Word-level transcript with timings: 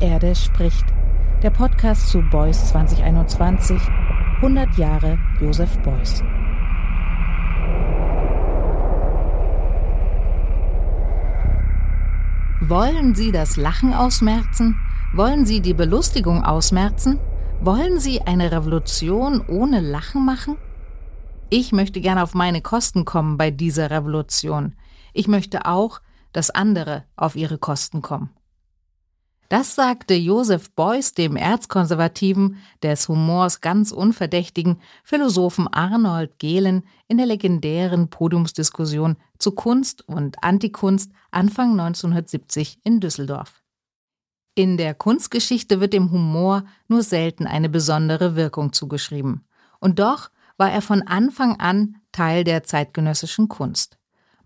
Erde 0.00 0.34
spricht. 0.34 0.84
Der 1.42 1.50
Podcast 1.50 2.08
zu 2.08 2.22
Beuys 2.22 2.68
2021. 2.68 3.78
100 4.36 4.78
Jahre 4.78 5.18
Josef 5.40 5.78
Beuys. 5.80 6.22
Wollen 12.62 13.14
Sie 13.14 13.30
das 13.30 13.58
Lachen 13.58 13.92
ausmerzen? 13.92 14.78
Wollen 15.12 15.44
Sie 15.44 15.60
die 15.60 15.74
Belustigung 15.74 16.44
ausmerzen? 16.44 17.18
Wollen 17.60 18.00
Sie 18.00 18.22
eine 18.22 18.52
Revolution 18.52 19.42
ohne 19.46 19.80
Lachen 19.80 20.24
machen? 20.24 20.56
Ich 21.50 21.72
möchte 21.72 22.00
gerne 22.00 22.22
auf 22.22 22.34
meine 22.34 22.62
Kosten 22.62 23.04
kommen 23.04 23.36
bei 23.36 23.50
dieser 23.50 23.90
Revolution. 23.90 24.76
Ich 25.12 25.28
möchte 25.28 25.66
auch, 25.66 26.00
dass 26.32 26.50
andere 26.50 27.04
auf 27.16 27.36
ihre 27.36 27.58
Kosten 27.58 28.00
kommen. 28.00 28.30
Das 29.50 29.74
sagte 29.74 30.14
Josef 30.14 30.70
Beuys 30.70 31.12
dem 31.12 31.34
Erzkonservativen, 31.34 32.58
des 32.84 33.08
Humors 33.08 33.60
ganz 33.60 33.90
unverdächtigen 33.90 34.78
Philosophen 35.02 35.66
Arnold 35.66 36.38
Gehlen 36.38 36.84
in 37.08 37.16
der 37.16 37.26
legendären 37.26 38.10
Podiumsdiskussion 38.10 39.16
zu 39.38 39.50
Kunst 39.50 40.06
und 40.06 40.44
Antikunst 40.44 41.10
Anfang 41.32 41.72
1970 41.72 42.78
in 42.84 43.00
Düsseldorf. 43.00 43.64
In 44.54 44.76
der 44.76 44.94
Kunstgeschichte 44.94 45.80
wird 45.80 45.94
dem 45.94 46.12
Humor 46.12 46.64
nur 46.86 47.02
selten 47.02 47.48
eine 47.48 47.68
besondere 47.68 48.36
Wirkung 48.36 48.72
zugeschrieben. 48.72 49.44
Und 49.80 49.98
doch 49.98 50.30
war 50.58 50.70
er 50.70 50.80
von 50.80 51.02
Anfang 51.02 51.58
an 51.58 51.96
Teil 52.12 52.44
der 52.44 52.62
zeitgenössischen 52.62 53.48
Kunst. 53.48 53.99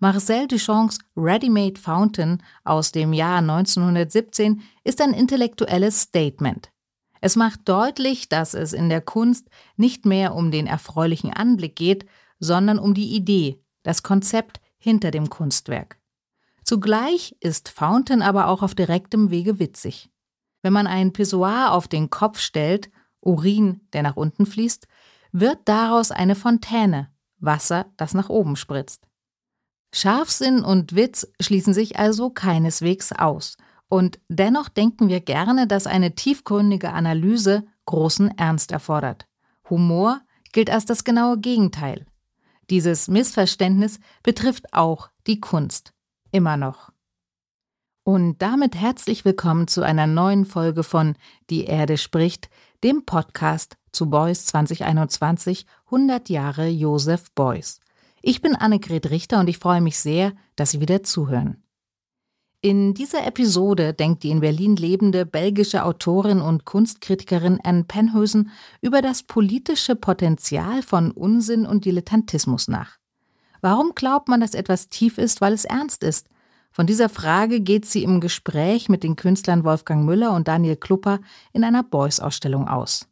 Marcel 0.05 0.47
Duchamps 0.47 0.99
Ready-Made 1.17 1.81
Fountain 1.81 2.43
aus 2.63 2.93
dem 2.93 3.15
Jahr 3.15 3.39
1917 3.39 4.61
ist 4.85 5.01
ein 5.01 5.15
intellektuelles 5.15 5.99
Statement. 5.99 6.71
Es 7.23 7.37
macht 7.37 7.67
deutlich, 7.67 8.29
dass 8.29 8.53
es 8.53 8.75
in 8.75 8.91
der 8.91 9.01
Kunst 9.01 9.49
nicht 9.79 10.05
mehr 10.05 10.35
um 10.35 10.51
den 10.51 10.67
erfreulichen 10.67 11.33
Anblick 11.33 11.75
geht, 11.75 12.05
sondern 12.39 12.79
um 12.79 12.93
die 12.93 13.17
Idee, 13.17 13.65
das 13.83 14.03
Konzept 14.03 14.61
hinter 14.77 15.11
dem 15.11 15.31
Kunstwerk. 15.31 15.99
Zugleich 16.65 17.35
ist 17.41 17.71
Fountain 17.71 18.21
aber 18.21 18.49
auch 18.49 18.61
auf 18.61 18.75
direktem 18.75 19.31
Wege 19.31 19.59
witzig. 19.59 20.11
Wenn 20.61 20.75
man 20.75 20.87
ein 20.87 21.15
Pissoir 21.15 21.73
auf 21.73 21.89
den 21.89 22.11
Kopf 22.11 22.41
stellt, 22.41 22.91
Urin, 23.23 23.81
der 23.95 24.03
nach 24.03 24.17
unten 24.17 24.45
fließt, 24.45 24.87
wird 25.33 25.61
daraus 25.65 26.11
eine 26.11 26.35
Fontäne, 26.35 27.09
Wasser, 27.39 27.87
das 27.97 28.13
nach 28.13 28.29
oben 28.29 28.57
spritzt. 28.57 29.09
Scharfsinn 29.97 30.65
und 30.65 30.97
Witz 30.97 31.29
schließen 31.41 31.73
sich 31.73 32.01
also 32.01 32.29
keineswegs 32.29 33.13
aus. 33.13 33.57
Und 33.89 34.19
dennoch 34.29 34.69
denken 34.69 35.09
wir 35.09 35.21
gerne, 35.21 35.69
dass 35.69 35.87
eine 35.87 36.17
tiefgründige 36.17 36.93
Analyse 36.93 37.65
großen 37.87 38.37
Ernst 38.37 38.73
erfordert. 38.73 39.29
Humor 39.71 40.21
gilt 40.53 40.69
als 40.69 40.85
das 40.85 41.05
genaue 41.05 41.39
Gegenteil. 41.39 42.07
Dieses 42.71 43.07
Missverständnis 43.07 44.01
betrifft 44.25 44.75
auch 44.75 45.11
die 45.29 45.39
Kunst. 45.39 45.93
Immer 46.33 46.57
noch. 46.57 46.91
Und 48.03 48.43
damit 48.43 48.75
herzlich 48.75 49.25
willkommen 49.25 49.69
zu 49.69 49.83
einer 49.83 50.09
neuen 50.09 50.45
Folge 50.45 50.83
von 50.83 51.15
Die 51.51 51.67
Erde 51.67 51.99
spricht, 51.99 52.51
dem 52.83 53.07
Podcast 53.07 53.77
zu 53.93 54.11
Beuys 54.11 54.47
2021 54.47 55.67
100 55.87 56.29
Jahre 56.31 56.67
Josef 56.67 57.31
Beuys. 57.37 57.81
Ich 58.27 58.41
bin 58.41 58.57
Annegret 58.57 59.11
Richter 59.11 59.39
und 59.39 59.51
ich 59.51 59.59
freue 59.59 59.83
mich 59.83 59.99
sehr, 59.99 60.33
dass 60.57 60.71
Sie 60.71 60.81
wieder 60.81 61.03
zuhören. 61.03 61.63
In 62.63 62.95
dieser 62.95 63.27
Episode 63.27 63.93
denkt 63.93 64.23
die 64.23 64.31
in 64.31 64.41
Berlin 64.41 64.77
lebende 64.77 65.27
belgische 65.27 65.85
Autorin 65.85 66.41
und 66.41 66.65
Kunstkritikerin 66.65 67.61
Anne 67.63 67.85
Penhösen 67.85 68.51
über 68.81 69.03
das 69.03 69.25
politische 69.25 69.95
Potenzial 69.95 70.81
von 70.81 71.11
Unsinn 71.11 71.67
und 71.67 71.85
Dilettantismus 71.85 72.67
nach. 72.67 72.97
Warum 73.61 73.93
glaubt 73.95 74.29
man, 74.29 74.41
dass 74.41 74.55
etwas 74.55 74.89
tief 74.89 75.19
ist, 75.19 75.43
weil 75.43 75.53
es 75.53 75.67
ernst 75.67 76.03
ist? 76.03 76.31
Von 76.71 76.87
dieser 76.87 77.11
Frage 77.11 77.61
geht 77.61 77.85
sie 77.85 78.05
im 78.05 78.23
Gespräch 78.23 78.89
mit 78.89 79.03
den 79.03 79.17
Künstlern 79.17 79.65
Wolfgang 79.65 80.07
Müller 80.07 80.33
und 80.33 80.49
Daniel 80.49 80.77
Klupper 80.77 81.21
in 81.53 81.63
einer 81.63 81.83
Beuys-Ausstellung 81.83 82.69
aus. 82.69 83.07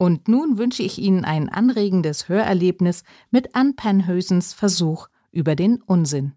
Und 0.00 0.28
nun 0.28 0.56
wünsche 0.56 0.82
ich 0.82 0.98
Ihnen 0.98 1.26
ein 1.26 1.50
anregendes 1.50 2.30
Hörerlebnis 2.30 3.04
mit 3.30 3.54
Ann 3.54 3.76
Penhösens 3.76 4.54
Versuch 4.54 5.08
über 5.30 5.54
den 5.54 5.82
Unsinn. 5.82 6.32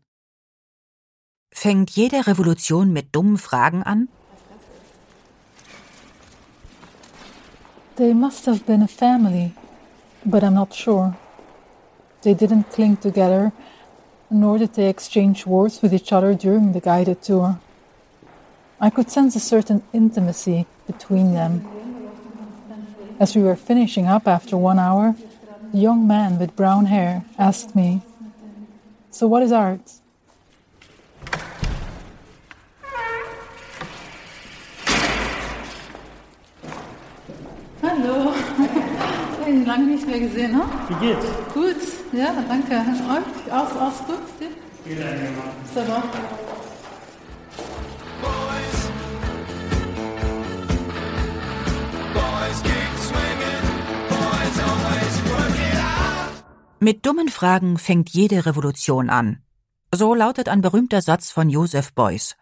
Fängt 1.49 1.91
jede 1.91 2.27
Revolution 2.27 2.91
mit 2.91 3.15
dummen 3.15 3.37
Fragen 3.37 3.81
an? 3.81 4.09
They 7.95 8.13
must 8.13 8.47
have 8.47 8.65
been 8.65 8.83
a 8.83 8.87
family, 8.87 9.53
but 10.25 10.43
I'm 10.43 10.55
not 10.55 10.75
sure. 10.75 11.15
They 12.23 12.33
didn't 12.33 12.69
cling 12.69 12.99
together, 12.99 13.53
nor 14.29 14.57
did 14.57 14.73
they 14.73 14.89
exchange 14.89 15.47
words 15.47 15.81
with 15.81 15.93
each 15.93 16.11
other 16.11 16.35
during 16.35 16.73
the 16.73 16.81
guided 16.81 17.21
tour. 17.21 17.59
I 18.81 18.89
could 18.89 19.09
sense 19.09 19.37
a 19.37 19.39
certain 19.39 19.83
intimacy 19.93 20.65
between 20.85 21.33
them. 21.33 21.82
As 23.23 23.37
we 23.37 23.41
were 23.41 23.55
finishing 23.55 24.05
up 24.05 24.27
after 24.27 24.57
one 24.57 24.77
hour, 24.77 25.15
the 25.71 25.77
young 25.77 26.05
man 26.05 26.37
with 26.39 26.57
brown 26.57 26.87
hair 26.87 27.23
asked 27.39 27.73
me, 27.73 28.01
So, 29.11 29.27
what 29.27 29.41
is 29.41 29.53
art? 29.53 29.79
Hallo, 37.81 38.33
ich 39.47 39.67
lange 39.67 39.85
nicht 39.85 40.05
mehr 40.05 40.19
gesehen, 40.19 40.51
ne? 40.51 40.65
Wie 40.89 41.07
geht's? 41.07 41.25
Gut, 41.53 41.81
ja, 42.11 42.33
danke. 42.45 42.75
Euch? 42.75 43.53
Aus, 43.53 43.71
aus 43.79 44.05
gut? 44.05 44.19
Geht 44.83 45.01
einigermaßen. 45.01 45.63
Super. 45.73 46.03
Mit 56.83 57.05
dummen 57.05 57.29
Fragen 57.29 57.77
fängt 57.77 58.09
jede 58.09 58.45
Revolution 58.45 59.09
an. 59.09 59.41
So 59.93 60.13
lautet 60.13 60.49
ein 60.49 60.59
berühmter 60.59 61.01
Satz 61.01 61.31
von 61.31 61.49
Joseph 61.49 61.93
Beuys. 61.93 62.35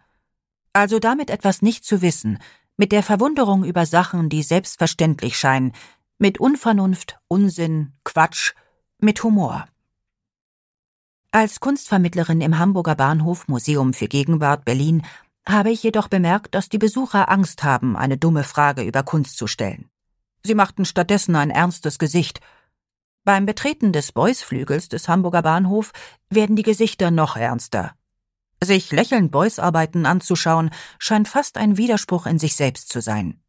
Also 0.74 0.98
damit 0.98 1.30
etwas 1.30 1.62
nicht 1.62 1.86
zu 1.86 2.02
wissen, 2.02 2.40
mit 2.76 2.92
der 2.92 3.04
Verwunderung 3.04 3.64
über 3.64 3.86
Sachen, 3.86 4.30
die 4.30 4.42
selbstverständlich 4.42 5.38
scheinen, 5.38 5.74
mit 6.18 6.40
Unvernunft, 6.40 7.20
Unsinn, 7.28 7.94
Quatsch, 8.04 8.54
mit 8.98 9.22
Humor. 9.22 9.68
Als 11.30 11.60
Kunstvermittlerin 11.60 12.42
im 12.42 12.58
Hamburger 12.58 12.96
Bahnhof 12.96 13.48
Museum 13.48 13.94
für 13.94 14.08
Gegenwart 14.08 14.66
Berlin 14.66 15.04
habe 15.48 15.70
ich 15.70 15.84
jedoch 15.84 16.08
bemerkt, 16.08 16.56
dass 16.56 16.68
die 16.68 16.80
Besucher 16.80 17.30
Angst 17.30 17.62
haben, 17.64 17.96
eine 17.96 18.18
dumme 18.18 18.44
Frage 18.44 18.82
über 18.82 19.04
Kunst 19.04 19.38
zu 19.38 19.46
stellen. 19.46 19.92
Sie 20.44 20.56
machten 20.56 20.86
stattdessen 20.86 21.36
ein 21.36 21.52
ernstes 21.52 22.00
Gesicht 22.00 22.42
beim 23.24 23.46
Betreten 23.46 23.94
des 23.94 24.12
Beuys-Flügels 24.12 24.90
des 24.90 25.08
Hamburger 25.08 25.42
Bahnhof 25.42 25.92
werden 26.30 26.56
die 26.56 26.64
Gesichter 26.64 27.12
noch 27.12 27.36
ernster. 27.36 27.94
Sich 28.64 28.92
lächelnd 28.92 29.32
Beuys 29.32 29.60
Arbeiten 29.60 30.06
anzuschauen, 30.06 30.70
scheint 31.00 31.28
fast 31.28 31.58
ein 31.58 31.78
Widerspruch 31.78 32.26
in 32.26 32.40
sich 32.40 32.56
selbst 32.56 32.90
zu 32.90 33.02
sein. 33.02 33.42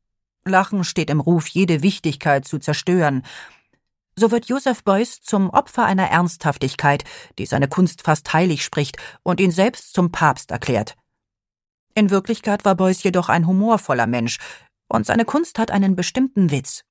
Lachen 0.44 0.84
steht 0.84 1.10
im 1.10 1.20
Ruf, 1.20 1.46
jede 1.48 1.82
Wichtigkeit 1.82 2.46
zu 2.46 2.58
zerstören. 2.58 3.22
So 4.16 4.30
wird 4.30 4.46
Joseph 4.46 4.84
Beuys 4.84 5.20
zum 5.20 5.50
Opfer 5.50 5.84
einer 5.84 6.08
Ernsthaftigkeit, 6.08 7.04
die 7.38 7.46
seine 7.46 7.68
Kunst 7.68 8.02
fast 8.02 8.32
heilig 8.32 8.64
spricht 8.64 8.96
und 9.22 9.40
ihn 9.40 9.50
selbst 9.50 9.94
zum 9.94 10.10
Papst 10.10 10.50
erklärt. 10.50 10.96
In 11.94 12.10
Wirklichkeit 12.10 12.64
war 12.64 12.74
Beuys 12.74 13.02
jedoch 13.02 13.28
ein 13.28 13.46
humorvoller 13.46 14.06
Mensch, 14.06 14.38
und 14.88 15.06
seine 15.06 15.24
Kunst 15.24 15.58
hat 15.58 15.70
einen 15.70 15.96
bestimmten 15.96 16.50
Witz. 16.50 16.84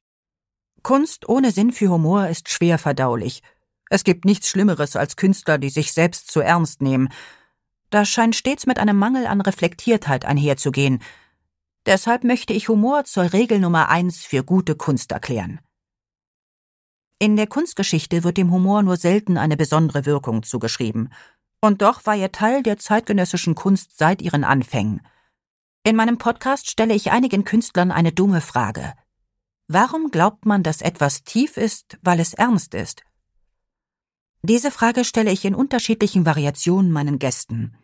Kunst 0.84 1.28
ohne 1.30 1.52
Sinn 1.52 1.72
für 1.72 1.90
Humor 1.90 2.28
ist 2.28 2.50
schwer 2.50 2.78
verdaulich. 2.78 3.42
Es 3.90 4.04
gibt 4.04 4.26
nichts 4.26 4.50
Schlimmeres 4.50 4.96
als 4.96 5.16
Künstler, 5.16 5.58
die 5.58 5.70
sich 5.70 5.94
selbst 5.94 6.32
zu 6.32 6.40
ernst 6.40 6.82
nehmen. 6.82 7.10
Das 7.90 8.10
scheint 8.10 8.36
stets 8.36 8.66
mit 8.66 8.80
einem 8.80 8.98
Mangel 8.98 9.28
an 9.28 9.42
Reflektiertheit 9.42 10.26
einherzugehen. 10.26 11.02
Deshalb 11.86 12.24
möchte 12.24 12.54
ich 12.54 12.70
Humor 12.70 13.04
zur 13.04 13.34
Regel 13.34 13.60
Nummer 13.60 13.90
eins 13.90 14.26
für 14.26 14.44
gute 14.44 14.76
Kunst 14.76 15.12
erklären. 15.12 15.60
In 17.20 17.36
der 17.36 17.48
Kunstgeschichte 17.48 18.24
wird 18.24 18.38
dem 18.38 18.52
Humor 18.52 18.82
nur 18.82 18.98
selten 18.98 19.38
eine 19.38 19.58
besondere 19.58 20.06
Wirkung 20.06 20.42
zugeschrieben. 20.42 21.14
Und 21.60 21.82
doch 21.82 22.06
war 22.06 22.16
er 22.16 22.32
Teil 22.32 22.64
der 22.64 22.78
zeitgenössischen 22.78 23.54
Kunst 23.54 23.98
seit 23.98 24.22
ihren 24.22 24.44
Anfängen. 24.44 25.02
In 25.84 25.96
meinem 25.96 26.18
Podcast 26.18 26.70
stelle 26.70 26.94
ich 26.94 27.12
einigen 27.12 27.44
Künstlern 27.44 27.92
eine 27.92 28.12
dumme 28.12 28.42
Frage. 28.42 28.94
Warum 29.74 30.12
glaubt 30.12 30.46
man, 30.46 30.64
dass 30.64 30.82
etwas 30.82 31.24
tief 31.24 31.56
ist, 31.56 31.98
weil 32.02 32.20
es 32.20 32.34
ernst 32.34 32.74
ist? 32.74 33.04
Diese 34.42 34.70
Frage 34.70 35.06
stelle 35.06 35.32
ich 35.32 35.46
in 35.46 35.56
unterschiedlichen 35.56 36.26
Variationen 36.26 36.92
meinen 36.92 37.20
Gästen. 37.20 37.78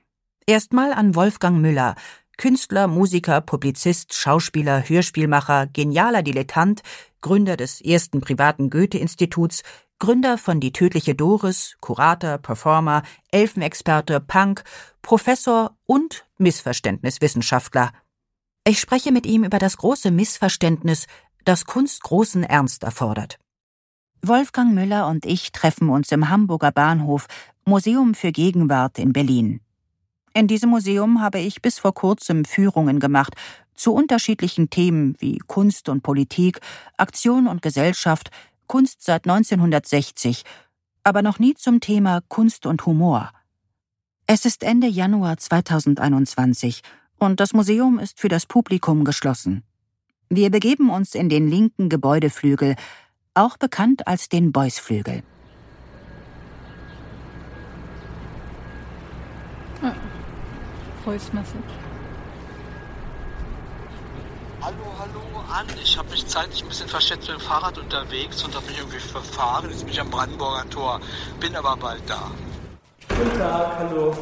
Erstmal 0.45 0.91
an 0.91 1.15
Wolfgang 1.15 1.61
Müller, 1.61 1.95
Künstler, 2.35 2.89
Musiker, 2.89 3.39
Publizist, 3.39 4.13
Schauspieler, 4.15 4.89
Hörspielmacher, 4.89 5.67
genialer 5.67 6.23
Dilettant, 6.23 6.81
Gründer 7.21 7.55
des 7.55 7.79
ersten 7.79 8.19
privaten 8.19 8.69
Goethe-Instituts, 8.69 9.63
Gründer 9.97 10.37
von 10.37 10.59
Die 10.59 10.73
tödliche 10.73 11.15
Doris, 11.15 11.77
Kurator, 11.79 12.37
Performer, 12.37 13.03
Elfenexperte, 13.31 14.19
Punk, 14.19 14.65
Professor 15.01 15.77
und 15.85 16.25
Missverständniswissenschaftler. 16.37 17.93
Ich 18.67 18.81
spreche 18.81 19.13
mit 19.13 19.25
ihm 19.25 19.45
über 19.45 19.59
das 19.59 19.77
große 19.77 20.11
Missverständnis, 20.11 21.07
das 21.47 21.63
Kunst 21.63 22.03
großen 22.03 22.43
Ernst 22.43 22.83
erfordert. 22.83 23.39
Wolfgang 24.21 24.73
Müller 24.73 25.07
und 25.07 25.25
ich 25.25 25.53
treffen 25.53 25.87
uns 25.87 26.11
im 26.11 26.29
Hamburger 26.29 26.73
Bahnhof 26.73 27.27
Museum 27.63 28.15
für 28.15 28.33
Gegenwart 28.33 28.99
in 28.99 29.13
Berlin. 29.13 29.61
In 30.33 30.47
diesem 30.47 30.69
Museum 30.71 31.21
habe 31.21 31.39
ich 31.39 31.61
bis 31.61 31.79
vor 31.79 31.93
kurzem 31.93 32.43
Führungen 32.43 32.99
gemacht 32.99 33.33
zu 33.75 33.93
unterschiedlichen 33.93 34.69
Themen 34.69 35.15
wie 35.19 35.37
Kunst 35.37 35.87
und 35.87 36.03
Politik, 36.03 36.59
Aktion 36.97 37.47
und 37.47 37.61
Gesellschaft, 37.61 38.29
Kunst 38.67 39.01
seit 39.03 39.25
1960, 39.25 40.43
aber 41.05 41.21
noch 41.21 41.39
nie 41.39 41.53
zum 41.53 41.79
Thema 41.79 42.21
Kunst 42.27 42.65
und 42.65 42.85
Humor. 42.85 43.31
Es 44.25 44.43
ist 44.43 44.63
Ende 44.63 44.87
Januar 44.87 45.37
2021 45.37 46.81
und 47.19 47.39
das 47.39 47.53
Museum 47.53 47.99
ist 47.99 48.19
für 48.19 48.27
das 48.27 48.45
Publikum 48.45 49.05
geschlossen. 49.05 49.63
Wir 50.29 50.51
begeben 50.51 50.89
uns 50.89 51.15
in 51.15 51.29
den 51.29 51.47
linken 51.47 51.87
Gebäudeflügel, 51.87 52.75
auch 53.33 53.55
bekannt 53.55 54.07
als 54.07 54.27
den 54.27 54.51
Beuysflügel. 54.51 55.23
Ah, 59.81 59.93
voice 61.05 61.31
message. 61.31 61.55
Hallo, 64.61 64.75
hallo, 64.99 65.43
an. 65.49 65.65
Ich 65.81 65.97
habe 65.97 66.09
mich 66.09 66.27
zeitlich 66.27 66.61
ein 66.61 66.67
bisschen 66.67 66.89
verschätzt 66.89 67.29
mit 67.29 67.39
dem 67.39 67.39
Fahrrad 67.39 67.77
unterwegs 67.77 68.43
und 68.43 68.53
habe 68.53 68.65
mich 68.65 68.79
irgendwie 68.79 68.99
verfahren. 68.99 69.69
Jetzt 69.69 69.85
bin 69.85 69.93
ich 69.93 70.01
am 70.01 70.09
Brandenburger 70.09 70.69
Tor, 70.69 70.99
bin 71.39 71.55
aber 71.55 71.77
bald 71.77 72.01
da. 72.07 72.31
Guten 73.07 73.37
Tag, 73.37 73.77
hallo. 73.77 74.13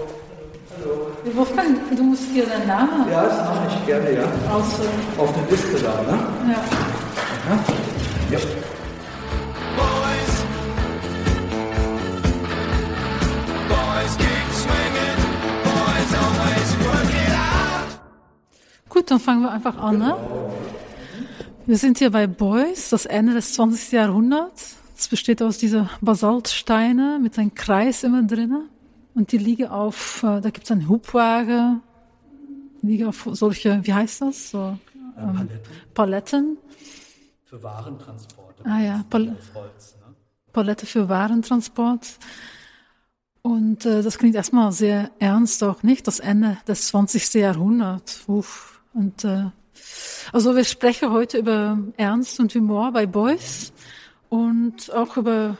Hallo. 0.77 1.11
Wolfgang, 1.35 1.77
du 1.95 2.03
musst 2.03 2.23
hier 2.31 2.45
deinen 2.45 2.67
Namen 2.67 3.09
Ja, 3.09 3.23
das 3.23 3.37
mache 3.37 3.67
ich 3.67 3.85
gerne, 3.85 4.13
ja. 4.13 4.23
aus. 4.51 4.65
Auf 5.17 5.33
der 5.33 5.51
Liste 5.51 5.81
da, 5.81 6.01
ne? 6.01 6.19
Ja. 6.51 6.59
Ja. 8.31 8.39
Gut, 18.89 19.11
dann 19.11 19.19
fangen 19.19 19.41
wir 19.41 19.51
einfach 19.51 19.77
an. 19.77 19.97
Ne? 19.97 20.15
Wir 21.65 21.77
sind 21.77 21.97
hier 21.97 22.11
bei 22.11 22.27
Beuys, 22.27 22.89
das 22.89 23.05
Ende 23.05 23.33
des 23.33 23.53
20. 23.53 23.91
Jahrhunderts. 23.91 24.77
Es 24.97 25.09
besteht 25.09 25.41
aus 25.41 25.57
dieser 25.57 25.89
Basaltsteine 25.99 27.19
mit 27.21 27.37
einem 27.37 27.53
Kreis 27.53 28.03
immer 28.03 28.23
drinnen. 28.23 28.69
Und 29.15 29.31
die 29.31 29.37
liegen 29.37 29.67
auf, 29.67 30.23
äh, 30.23 30.41
da 30.41 30.49
gibt 30.49 30.65
es 30.65 30.71
einen 30.71 30.89
Hubwagen, 30.89 31.81
die 32.81 32.87
liegen 32.87 33.07
auf 33.07 33.27
solche, 33.31 33.79
wie 33.85 33.93
heißt 33.93 34.21
das? 34.21 34.51
So, 34.51 34.77
ähm, 35.17 35.33
Paletten 35.33 35.61
Paletten. 35.93 36.57
für 37.45 37.63
Warentransporte. 37.63 38.65
Ah 38.65 38.81
ja, 38.81 39.05
Pal 39.09 39.37
Holz, 39.53 39.95
ne? 40.01 40.13
Palette 40.51 40.85
für 40.85 41.07
Warentransport. 41.07 42.17
Und 43.41 43.85
äh, 43.85 44.01
das 44.01 44.17
klingt 44.17 44.35
erstmal 44.35 44.71
sehr 44.71 45.11
ernst 45.19 45.63
auch 45.63 45.83
nicht, 45.83 46.07
das 46.07 46.19
Ende 46.19 46.57
des 46.67 46.87
20. 46.87 47.35
Jahrhunderts. 47.35 48.23
Uff. 48.27 48.81
Und 48.93 49.23
äh, 49.23 49.45
also 50.33 50.55
wir 50.55 50.63
sprechen 50.65 51.11
heute 51.11 51.37
über 51.37 51.77
Ernst 51.95 52.39
und 52.39 52.53
Humor 52.55 52.91
bei 52.91 53.05
Beuys 53.05 53.71
und 54.29 54.91
auch 54.93 55.15
über 55.17 55.57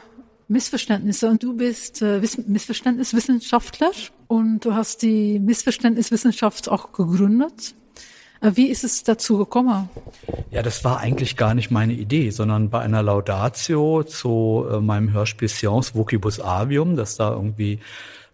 Missverständnisse. 0.48 1.28
Und 1.28 1.42
du 1.42 1.56
bist 1.56 2.02
äh, 2.02 2.22
Wiss 2.22 2.38
Missverständniswissenschaftler 2.46 3.90
und 4.28 4.64
du 4.64 4.74
hast 4.74 5.02
die 5.02 5.38
Missverständniswissenschaft 5.38 6.68
auch 6.68 6.92
gegründet. 6.92 7.74
Äh, 8.40 8.52
wie 8.54 8.68
ist 8.68 8.84
es 8.84 9.02
dazu 9.02 9.38
gekommen? 9.38 9.88
Ja, 10.50 10.62
das 10.62 10.84
war 10.84 11.00
eigentlich 11.00 11.36
gar 11.36 11.54
nicht 11.54 11.70
meine 11.70 11.92
Idee, 11.92 12.30
sondern 12.30 12.70
bei 12.70 12.80
einer 12.80 13.02
Laudatio 13.02 14.04
zu 14.04 14.66
äh, 14.70 14.80
meinem 14.80 15.12
Hörspiel 15.12 15.48
Science 15.48 15.94
Vocibus 15.94 16.40
Avium, 16.40 16.96
das 16.96 17.16
da 17.16 17.32
irgendwie 17.32 17.80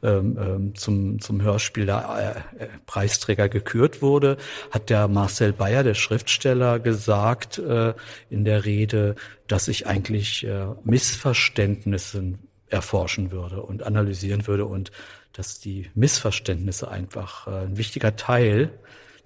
ähm, 0.03 0.37
ähm, 0.41 0.75
zum, 0.75 1.21
zum 1.21 1.43
Hörspiel 1.43 1.87
der 1.87 2.45
äh, 2.59 2.65
äh, 2.65 2.69
Preisträger 2.87 3.49
gekürt 3.49 4.03
wurde, 4.03 4.37
hat 4.71 4.91
der 4.91 5.07
Marcel 5.07 5.53
Bayer, 5.53 5.85
der 5.85 5.95
Schriftsteller, 5.95 6.81
gesagt 6.81 7.59
äh, 7.59 7.95
in 8.29 8.45
der 8.45 8.65
Rede, 8.65 9.15
dass 9.47 9.69
ich 9.69 9.87
eigentlich 9.87 10.45
äh, 10.45 10.67
Missverständnisse 10.83 12.35
erforschen 12.69 13.31
würde 13.31 13.63
und 13.63 13.85
analysieren 13.85 14.47
würde 14.47 14.67
und 14.67 14.91
dass 15.33 15.61
die 15.61 15.91
Missverständnisse 15.95 16.91
einfach 16.91 17.47
äh, 17.47 17.67
ein 17.67 17.77
wichtiger 17.77 18.17
Teil, 18.17 18.71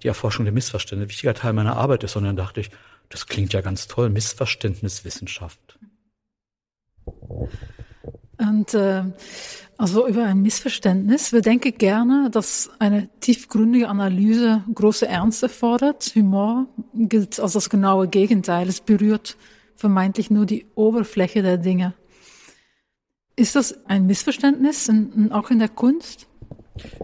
die 0.03 0.07
Erforschung 0.07 0.45
der 0.45 0.53
Missverständnisse, 0.53 1.07
ein 1.07 1.09
wichtiger 1.09 1.33
Teil 1.33 1.53
meiner 1.53 1.75
Arbeit 1.75 2.03
ist. 2.03 2.15
Und 2.15 2.25
dann 2.25 2.35
dachte 2.35 2.61
ich, 2.61 2.69
das 3.09 3.25
klingt 3.25 3.53
ja 3.53 3.61
ganz 3.61 3.87
toll, 3.87 4.09
Missverständniswissenschaft. 4.09 5.79
Und 8.37 8.73
äh, 8.73 9.03
also 9.77 10.07
über 10.07 10.23
ein 10.23 10.41
Missverständnis. 10.41 11.33
Wir 11.33 11.41
denken 11.41 11.77
gerne, 11.77 12.29
dass 12.31 12.69
eine 12.79 13.09
tiefgründige 13.19 13.87
Analyse 13.87 14.63
große 14.73 15.07
Ernst 15.07 15.43
erfordert. 15.43 16.13
Humor 16.15 16.65
gilt 16.93 17.39
als 17.39 17.53
das 17.53 17.69
genaue 17.69 18.07
Gegenteil. 18.07 18.67
Es 18.67 18.81
berührt 18.81 19.37
vermeintlich 19.75 20.31
nur 20.31 20.47
die 20.47 20.65
Oberfläche 20.73 21.43
der 21.43 21.57
Dinge. 21.57 21.93
Ist 23.35 23.55
das 23.55 23.85
ein 23.85 24.07
Missverständnis, 24.07 24.87
in, 24.89 25.13
in, 25.13 25.31
auch 25.31 25.51
in 25.51 25.59
der 25.59 25.69
Kunst? 25.69 26.27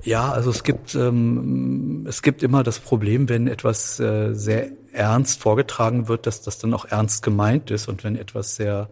Ja, 0.04 0.32
also 0.32 0.50
es 0.50 0.64
gibt 0.64 0.96
ähm, 0.96 2.06
es 2.08 2.22
gibt 2.22 2.44
immer 2.44 2.64
das 2.64 2.80
Problem, 2.80 3.30
wenn 3.30 3.48
etwas 3.48 4.00
äh, 4.00 4.34
sehr 4.34 4.72
ernst 4.92 5.42
vorgetragen 5.42 6.08
wird, 6.08 6.26
dass 6.26 6.42
das 6.42 6.58
dann 6.58 6.74
auch 6.74 6.86
ernst 6.86 7.24
gemeint 7.24 7.72
ist 7.72 7.88
und 7.88 8.04
wenn 8.04 8.16
etwas 8.16 8.56
sehr 8.56 8.90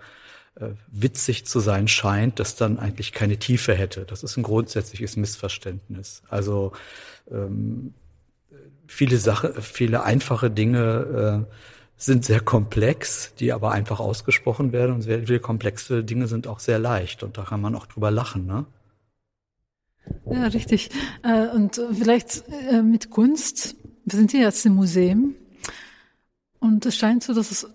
witzig 0.87 1.45
zu 1.45 1.59
sein 1.59 1.87
scheint, 1.87 2.39
das 2.39 2.55
dann 2.55 2.77
eigentlich 2.77 3.13
keine 3.13 3.37
Tiefe 3.37 3.73
hätte. 3.73 4.05
Das 4.05 4.21
ist 4.21 4.37
ein 4.37 4.43
grundsätzliches 4.43 5.15
Missverständnis. 5.15 6.21
Also 6.29 6.73
ähm, 7.31 7.93
viele 8.87 9.17
Sachen, 9.17 9.53
viele 9.61 10.03
einfache 10.03 10.51
Dinge 10.51 11.47
äh, 11.47 11.55
sind 11.95 12.25
sehr 12.25 12.41
komplex, 12.41 13.33
die 13.39 13.53
aber 13.53 13.71
einfach 13.71 13.99
ausgesprochen 13.99 14.71
werden 14.71 14.95
und 14.95 15.01
sehr 15.03 15.19
viele 15.27 15.39
komplexe 15.39 16.03
Dinge 16.03 16.27
sind 16.27 16.47
auch 16.47 16.59
sehr 16.59 16.79
leicht 16.79 17.23
und 17.23 17.37
da 17.37 17.43
kann 17.43 17.61
man 17.61 17.75
auch 17.75 17.85
drüber 17.85 18.11
lachen, 18.11 18.45
ne? 18.45 18.65
Ja, 20.25 20.47
richtig. 20.47 20.89
Äh, 21.23 21.47
und 21.49 21.79
vielleicht 21.93 22.43
äh, 22.71 22.81
mit 22.81 23.11
Kunst. 23.11 23.75
Wir 24.03 24.17
sind 24.17 24.31
hier 24.31 24.41
jetzt 24.41 24.65
im 24.65 24.73
Museum 24.73 25.35
und 26.59 26.85
es 26.87 26.97
scheint 26.97 27.23
so, 27.23 27.35
dass 27.35 27.51
es 27.51 27.67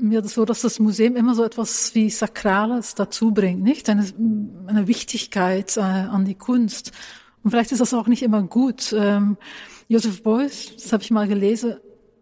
mir 0.00 0.22
so, 0.24 0.44
dass 0.44 0.62
das 0.62 0.78
Museum 0.78 1.16
immer 1.16 1.34
so 1.34 1.44
etwas 1.44 1.94
wie 1.94 2.10
Sakrales 2.10 2.94
dazu 2.94 3.32
bringt, 3.32 3.62
nicht? 3.62 3.88
Eine, 3.88 4.06
eine 4.66 4.86
Wichtigkeit 4.86 5.76
äh, 5.76 5.80
an 5.80 6.24
die 6.24 6.34
Kunst. 6.34 6.92
Und 7.42 7.50
vielleicht 7.50 7.72
ist 7.72 7.80
das 7.80 7.94
auch 7.94 8.06
nicht 8.06 8.22
immer 8.22 8.42
gut. 8.42 8.94
Ähm, 8.96 9.36
Joseph 9.88 10.22
Beuys, 10.22 10.74
das 10.76 10.92
habe 10.92 11.02
ich 11.02 11.10
mal 11.10 11.28
gelesen, 11.28 11.76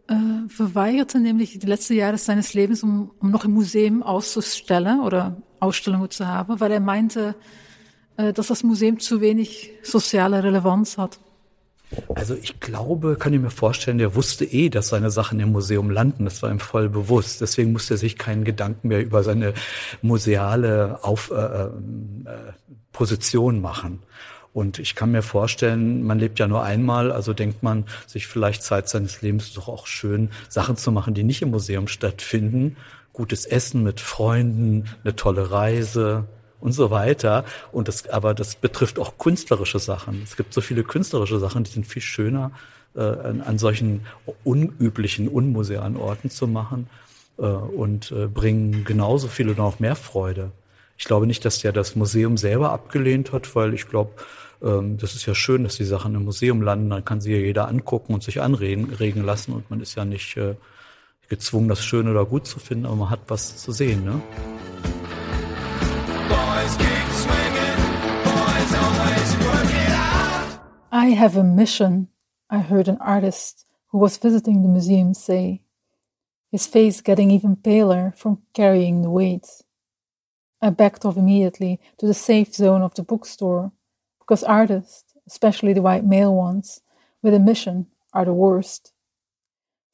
äh, 0.09 0.49
verweigerte 0.49 1.19
nämlich 1.19 1.59
die 1.59 1.67
letzten 1.67 1.95
Jahre 1.95 2.19
seines 2.19 2.55
Lebens, 2.55 2.83
um, 2.83 3.11
um 3.21 3.31
noch 3.31 3.45
im 3.45 3.53
Museum 3.53 4.03
auszustellen 4.03 5.01
oder 5.01 5.43
Ausstellungen 5.59 6.11
zu 6.11 6.27
haben, 6.27 6.61
weil 6.61 6.71
er 6.71 6.81
meinte, 6.81 7.35
äh, 8.17 8.33
dass 8.33 8.49
das 8.49 8.63
Museum 8.63 9.01
zu 9.01 9.21
wenig 9.21 9.73
soziale 9.83 10.43
Relevanz 10.43 10.99
hat. 10.99 11.19
Also 12.15 12.35
ich 12.35 12.59
glaube, 12.61 13.17
kann 13.17 13.33
ich 13.33 13.41
mir 13.41 13.51
vorstellen, 13.51 13.99
der 13.99 14.15
wusste 14.15 14.45
eh, 14.45 14.69
dass 14.71 14.89
seine 14.89 15.11
Sachen 15.11 15.39
im 15.39 15.53
Museum 15.53 15.91
landen. 15.91 16.25
Das 16.25 16.43
war 16.43 16.51
ihm 16.51 16.59
voll 16.59 16.89
bewusst. 16.89 17.41
Deswegen 17.41 17.73
musste 17.73 17.95
er 17.95 17.99
sich 17.99 18.19
keinen 18.19 18.45
Gedanken 18.45 18.89
mehr 18.89 19.03
über 19.03 19.23
seine 19.23 19.55
museale 20.03 21.05
Auf, 21.05 21.31
äh, 21.31 21.35
äh, 21.37 21.71
Position 22.93 23.61
machen. 23.61 24.01
Und 24.53 24.79
ich 24.79 24.95
kann 24.95 25.13
mir 25.13 25.23
vorstellen, 25.23 26.03
man 26.03 26.19
lebt 26.19 26.39
ja 26.39 26.49
nur 26.49 26.63
einmal, 26.63 27.13
also 27.13 27.35
denkt 27.35 27.63
man 27.63 27.85
sich 28.07 28.27
vielleicht 28.27 28.63
Zeit 28.63 28.89
seines 28.89 29.21
Lebens 29.21 29.53
doch 29.53 29.69
auch 29.69 29.87
schön, 29.87 30.31
Sachen 30.49 30.77
zu 30.77 30.91
machen, 30.91 31.13
die 31.13 31.25
nicht 31.25 31.43
im 31.43 31.51
Museum 31.51 31.89
stattfinden. 31.89 32.77
Gutes 33.13 33.45
Essen 33.45 33.83
mit 33.83 34.01
Freunden, 34.01 34.87
eine 35.05 35.15
tolle 35.15 35.51
Reise, 35.51 36.25
und 36.67 36.73
so 36.73 36.91
weiter. 36.91 37.45
Und 37.71 37.87
das, 37.87 38.09
aber 38.09 38.35
das 38.35 38.57
betrifft 38.57 38.99
auch 38.99 39.19
künstlerische 39.19 39.79
Sachen. 39.79 40.21
Es 40.25 40.37
gibt 40.37 40.53
so 40.53 40.61
viele 40.61 40.83
künstlerische 40.83 41.39
Sachen, 41.39 41.63
die 41.63 41.71
sind 41.71 41.87
viel 41.87 42.03
schöner 42.03 42.51
äh, 42.97 43.03
an, 43.03 43.41
an 43.41 43.59
solchen 43.59 44.05
unüblichen, 44.43 45.29
unmusealen 45.29 45.97
Orten 45.97 46.29
zu 46.29 46.49
machen 46.49 46.89
äh, 47.39 47.43
und 47.43 48.11
äh, 48.11 48.27
bringen 48.27 48.85
genauso 48.85 49.29
viel 49.29 49.49
oder 49.49 49.63
noch 49.63 49.79
mehr 49.79 49.95
Freude. 49.95 50.51
Ich 50.99 51.05
glaube 51.05 51.29
nicht, 51.29 51.45
dass 51.45 51.61
der 51.61 51.71
das 51.71 51.95
Museum 51.95 52.37
selber 52.37 52.73
abgelehnt 52.73 53.33
hat, 53.33 53.55
weil 53.55 53.73
ich 53.73 53.89
glaube, 53.89 54.11
ähm, 54.61 54.99
das 54.99 55.15
ist 55.15 55.25
ja 55.25 55.37
schön, 55.37 55.63
dass 55.63 55.77
die 55.77 55.85
Sachen 55.85 56.17
im 56.17 56.25
Museum 56.25 56.63
landen, 56.63 56.91
dann 56.91 57.05
kann 57.05 57.21
sie 57.21 57.33
ja 57.33 57.39
jeder 57.39 57.69
angucken 57.69 58.13
und 58.13 58.25
sich 58.25 58.43
anregen 58.43 58.93
regen 58.93 59.23
lassen 59.23 59.53
und 59.53 59.71
man 59.71 59.81
ist 59.81 59.95
ja 59.95 60.05
nicht 60.05 60.37
äh, 60.37 60.57
gezwungen, 61.29 61.69
das 61.69 61.85
schön 61.85 62.09
oder 62.09 62.25
gut 62.25 62.47
zu 62.49 62.59
finden, 62.59 62.87
aber 62.87 62.97
man 62.97 63.11
hat 63.11 63.21
was 63.29 63.57
zu 63.57 63.71
sehen. 63.71 64.05
Ne? 64.05 64.21
I 70.93 71.11
have 71.11 71.37
a 71.37 71.45
mission, 71.45 72.09
I 72.51 72.59
heard 72.59 72.89
an 72.89 72.97
artist 72.99 73.65
who 73.89 73.99
was 73.99 74.17
visiting 74.17 74.63
the 74.63 74.69
museum 74.69 75.15
say, 75.15 75.63
his 76.51 76.67
face 76.67 77.01
getting 77.01 77.31
even 77.31 77.57
paler 77.57 78.13
from 78.17 78.43
carrying 78.55 79.03
the 79.03 79.11
weight. 79.11 79.47
I 80.63 80.71
backed 80.71 81.05
off 81.05 81.17
immediately 81.17 81.81
to 81.99 82.07
the 82.07 82.15
safe 82.15 82.55
zone 82.55 82.83
of 82.83 82.95
the 82.95 83.03
bookstore 83.03 83.73
because 84.19 84.43
artists, 84.43 85.15
especially 85.27 85.73
the 85.73 85.83
white 85.83 86.05
male 86.05 86.35
ones, 86.35 86.81
with 87.23 87.35
a 87.35 87.39
mission 87.39 87.87
are 88.13 88.25
the 88.25 88.33
worst. 88.33 88.93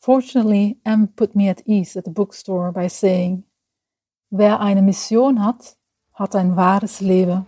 Fortunately, 0.01 0.79
M 0.85 1.09
put 1.09 1.37
me 1.37 1.49
at 1.49 1.63
ease 1.67 1.97
at 1.97 2.05
the 2.05 2.11
bookstore 2.11 2.73
by 2.73 2.87
saying, 2.87 3.45
Wer 4.31 4.57
eine 4.61 4.83
Mission 4.83 5.37
hat, 5.37 5.75
hat 6.15 6.37
ein 6.37 6.57
wahres 6.57 7.01
Leben. 7.01 7.47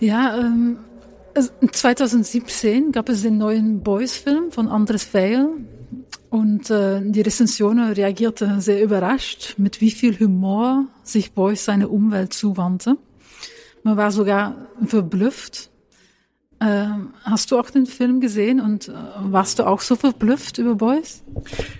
Ja, 0.00 0.36
ähm, 0.38 0.78
2017 1.72 2.92
gab 2.92 3.08
es 3.08 3.22
den 3.22 3.38
neuen 3.38 3.82
Boys-Film 3.82 4.52
von 4.52 4.68
Andres 4.68 5.12
Veil 5.14 5.48
und 6.30 6.68
äh, 6.70 7.00
die 7.02 7.22
Rezension 7.22 7.80
reagierte 7.80 8.60
sehr 8.60 8.82
überrascht, 8.82 9.54
mit 9.56 9.80
wie 9.80 9.90
viel 9.90 10.18
Humor 10.18 10.86
sich 11.02 11.32
Boys 11.32 11.64
seine 11.64 11.88
Umwelt 11.88 12.34
zuwandte. 12.34 12.98
Man 13.82 13.96
war 13.96 14.10
sogar 14.10 14.66
verblüfft. 14.84 15.70
Äh, 16.60 16.86
hast 17.24 17.50
du 17.50 17.58
auch 17.58 17.70
den 17.70 17.86
Film 17.86 18.20
gesehen 18.20 18.60
und 18.60 18.88
äh, 18.88 18.92
warst 19.20 19.58
du 19.58 19.66
auch 19.66 19.80
so 19.80 19.96
verblüfft 19.96 20.58
über 20.58 20.76
Boys? 20.76 21.22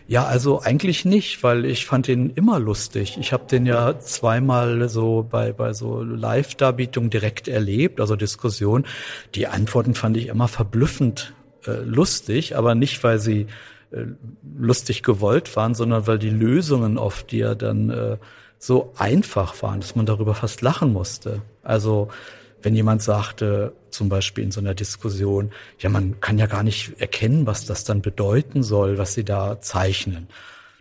Ja, 0.08 0.24
also 0.26 0.60
eigentlich 0.60 1.04
nicht, 1.04 1.42
weil 1.42 1.64
ich 1.64 1.86
fand 1.86 2.08
den 2.08 2.30
immer 2.30 2.58
lustig. 2.58 3.16
Ich 3.20 3.32
habe 3.32 3.44
den 3.46 3.66
ja 3.66 3.98
zweimal 4.00 4.88
so 4.88 5.26
bei, 5.28 5.52
bei 5.52 5.72
so 5.72 6.02
Live-Darbietungen 6.02 7.10
direkt 7.10 7.46
erlebt, 7.46 8.00
also 8.00 8.16
Diskussion. 8.16 8.84
Die 9.34 9.46
Antworten 9.46 9.94
fand 9.94 10.16
ich 10.16 10.26
immer 10.26 10.48
verblüffend 10.48 11.34
äh, 11.66 11.82
lustig, 11.84 12.56
aber 12.56 12.74
nicht, 12.74 13.02
weil 13.04 13.20
sie 13.20 13.46
äh, 13.90 14.06
lustig 14.58 15.02
gewollt 15.02 15.54
waren, 15.56 15.74
sondern 15.74 16.06
weil 16.06 16.18
die 16.18 16.30
Lösungen 16.30 16.98
oft, 16.98 17.30
die 17.30 17.38
ja 17.38 17.54
dann 17.54 17.90
äh, 17.90 18.16
so 18.58 18.92
einfach 18.96 19.62
waren, 19.62 19.80
dass 19.80 19.94
man 19.94 20.06
darüber 20.06 20.34
fast 20.34 20.62
lachen 20.62 20.92
musste. 20.92 21.42
Also 21.62 22.08
wenn 22.64 22.74
jemand 22.74 23.02
sagte, 23.02 23.74
zum 23.90 24.08
Beispiel 24.08 24.44
in 24.44 24.50
so 24.50 24.60
einer 24.60 24.74
Diskussion, 24.74 25.50
ja, 25.78 25.90
man 25.90 26.20
kann 26.20 26.38
ja 26.38 26.46
gar 26.46 26.62
nicht 26.62 27.00
erkennen, 27.00 27.46
was 27.46 27.66
das 27.66 27.84
dann 27.84 28.02
bedeuten 28.02 28.62
soll, 28.62 28.98
was 28.98 29.14
sie 29.14 29.24
da 29.24 29.60
zeichnen. 29.60 30.28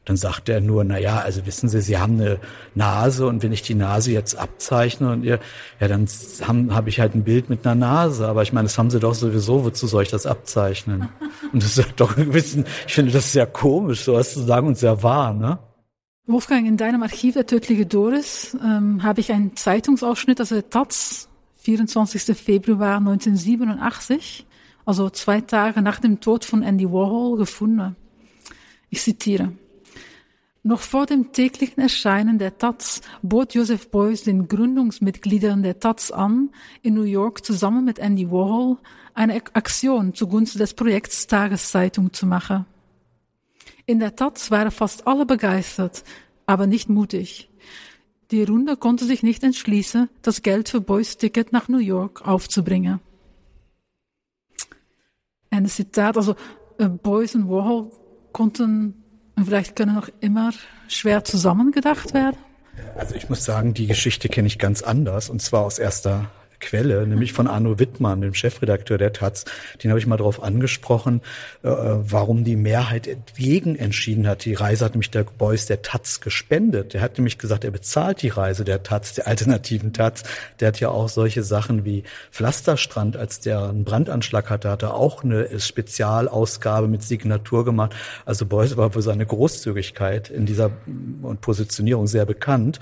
Dann 0.06 0.18
sagt 0.18 0.50
er 0.50 0.60
nur, 0.60 0.84
na 0.84 0.98
ja, 0.98 1.20
also 1.20 1.46
wissen 1.46 1.70
Sie, 1.70 1.80
Sie 1.80 1.98
haben 1.98 2.20
eine 2.20 2.38
Nase 2.76 3.26
und 3.26 3.42
wenn 3.42 3.54
ich 3.54 3.62
die 3.62 3.76
Nase 3.76 4.12
jetzt 4.12 4.36
abzeichne 4.36 5.12
und 5.12 5.24
ihr, 5.24 5.40
ja, 5.80 5.88
dann 5.88 6.08
habe 6.42 6.76
hab 6.76 6.88
ich 6.88 7.00
halt 7.00 7.16
ein 7.16 7.24
Bild 7.24 7.50
mit 7.50 7.66
einer 7.66 7.76
Nase. 7.76 8.28
Aber 8.28 8.44
ich 8.44 8.52
meine, 8.52 8.66
das 8.66 8.78
haben 8.78 8.90
Sie 8.90 9.00
doch 9.00 9.14
sowieso, 9.14 9.64
wozu 9.64 9.88
soll 9.88 10.04
ich 10.04 10.10
das 10.10 10.26
abzeichnen? 10.26 11.08
Und 11.54 11.64
das 11.64 11.78
ist 11.78 11.94
doch 11.98 12.18
ein 12.18 12.32
bisschen, 12.32 12.66
ich 12.86 12.94
finde 12.94 13.14
das 13.14 13.32
sehr 13.32 13.46
komisch, 13.46 14.02
sowas 14.02 14.34
zu 14.34 14.42
sagen 14.42 14.68
und 14.68 14.78
sehr 14.78 15.04
wahr, 15.04 15.34
ne? 15.34 15.60
Wolfgang, 16.26 16.68
in 16.68 16.78
deinem 16.78 17.04
Archiv 17.04 17.36
der 17.36 17.46
tödliche 17.46 17.86
Doris 17.86 18.58
ähm, 18.62 19.04
habe 19.04 19.20
ich 19.22 19.32
einen 19.32 19.56
Zeitungsausschnitt 19.56 20.40
aus 20.40 20.50
der 20.50 20.70
Taz 20.70 21.30
24. 21.64 22.36
Februar 22.38 22.98
1987, 22.98 24.46
also 24.86 25.10
zwei 25.10 25.40
Tage 25.40 25.82
nach 25.82 26.00
dem 26.02 26.20
Tod 26.20 26.44
von 26.44 26.62
Andy 26.62 26.92
Warhol, 26.92 27.38
gefunden. 27.38 27.96
Ich 28.90 29.02
zitiere. 29.02 29.54
Noch 30.62 30.82
vor 30.82 31.06
dem 31.06 31.32
täglichen 31.32 31.82
Erscheinen 31.82 32.38
der 32.38 32.58
Taz 32.58 33.02
bot 33.22 33.54
Joseph 33.54 33.92
Beuys 33.92 34.24
den 34.24 34.50
Gründungsmitgliedern 34.50 35.64
der 35.64 35.80
Taz 35.80 36.12
an, 36.12 36.50
in 36.82 36.96
New 36.96 37.04
York 37.04 37.46
zusammen 37.46 37.86
mit 37.86 37.98
Andy 37.98 38.30
Warhol 38.30 38.78
eine 39.14 39.36
Aktion 39.54 40.14
zugunsten 40.14 40.60
des 40.60 40.74
Projekts 40.74 41.28
Tageszeitung 41.28 42.12
zu 42.12 42.26
machen. 42.26 42.66
In 43.86 44.00
der 44.00 44.18
Taz 44.18 44.52
waren 44.52 44.72
fast 44.72 45.08
alle 45.08 45.26
begeistert, 45.26 46.04
aber 46.46 46.68
nicht 46.68 46.90
mutig. 46.90 47.50
Die 48.34 48.42
Runde 48.42 48.78
konnte 48.78 49.06
sich 49.06 49.22
nicht 49.22 49.44
entschließen, 49.44 50.10
das 50.24 50.42
Geld 50.42 50.68
für 50.68 50.82
Boys 50.82 51.18
Ticket 51.18 51.54
nach 51.54 51.68
New 51.68 51.78
York 51.78 52.28
aufzubringen. 52.28 53.00
Ein 55.52 55.68
Zitat, 55.68 56.18
also 56.18 56.36
äh, 56.80 56.88
Boys 56.88 57.36
und 57.36 57.48
Warhol 57.48 57.92
konnten 58.32 59.04
und 59.36 59.46
vielleicht 59.46 59.76
können 59.76 59.94
noch 59.94 60.10
immer 60.20 60.52
schwer 60.88 61.24
zusammengedacht 61.24 62.16
werden. 62.16 62.38
Also 62.96 63.14
ich 63.14 63.30
muss 63.30 63.46
sagen, 63.46 63.76
die 63.76 63.86
Geschichte 63.86 64.30
kenne 64.30 64.48
ich 64.48 64.58
ganz 64.58 64.82
anders 64.82 65.30
und 65.30 65.40
zwar 65.40 65.64
aus 65.64 65.78
erster 65.78 66.32
Quelle, 66.64 67.06
nämlich 67.06 67.34
von 67.34 67.48
Arno 67.48 67.78
Wittmann, 67.78 68.22
dem 68.22 68.34
Chefredakteur 68.34 68.98
der 68.98 69.14
Taz. 69.14 69.46
Den 69.84 69.92
habe 69.92 70.00
ich 70.00 70.08
mal 70.08 70.18
darauf 70.18 70.42
angesprochen, 70.42 71.22
äh, 71.62 71.70
warum 71.70 72.44
die 72.44 72.56
Mehrheit 72.56 73.10
gegen 73.38 73.76
entschieden 73.76 74.28
hat. 74.28 74.46
Die 74.46 74.54
Reise 74.54 74.86
hat 74.86 74.94
nämlich 74.94 75.12
der 75.12 75.24
Beuys 75.24 75.66
der 75.66 75.82
Taz 75.82 76.22
gespendet. 76.22 76.94
Der 76.94 77.02
hat 77.02 77.18
nämlich 77.18 77.38
gesagt, 77.38 77.66
er 77.66 77.72
bezahlt 77.72 78.22
die 78.22 78.30
Reise 78.30 78.64
der 78.64 78.84
Taz, 78.84 79.14
der 79.14 79.28
alternativen 79.28 79.94
Taz. 79.94 80.24
Der 80.60 80.70
hat 80.70 80.80
ja 80.80 80.90
auch 80.90 81.10
solche 81.10 81.44
Sachen 81.44 81.86
wie 81.86 82.04
Pflasterstrand, 82.32 83.18
als 83.18 83.42
der 83.42 83.64
einen 83.64 83.84
Brandanschlag 83.84 84.50
hatte, 84.50 84.70
hat 84.70 84.84
er 84.84 84.94
auch 84.96 85.24
eine 85.24 85.60
Spezialausgabe 85.60 86.88
mit 86.88 87.04
Signatur 87.04 87.66
gemacht. 87.66 87.94
Also 88.26 88.46
Beuys 88.46 88.78
war 88.78 88.92
für 88.92 89.02
seine 89.02 89.26
Großzügigkeit 89.26 90.30
in 90.30 90.46
dieser 90.46 90.72
und 91.22 91.42
Positionierung 91.42 92.08
sehr 92.08 92.26
bekannt. 92.26 92.80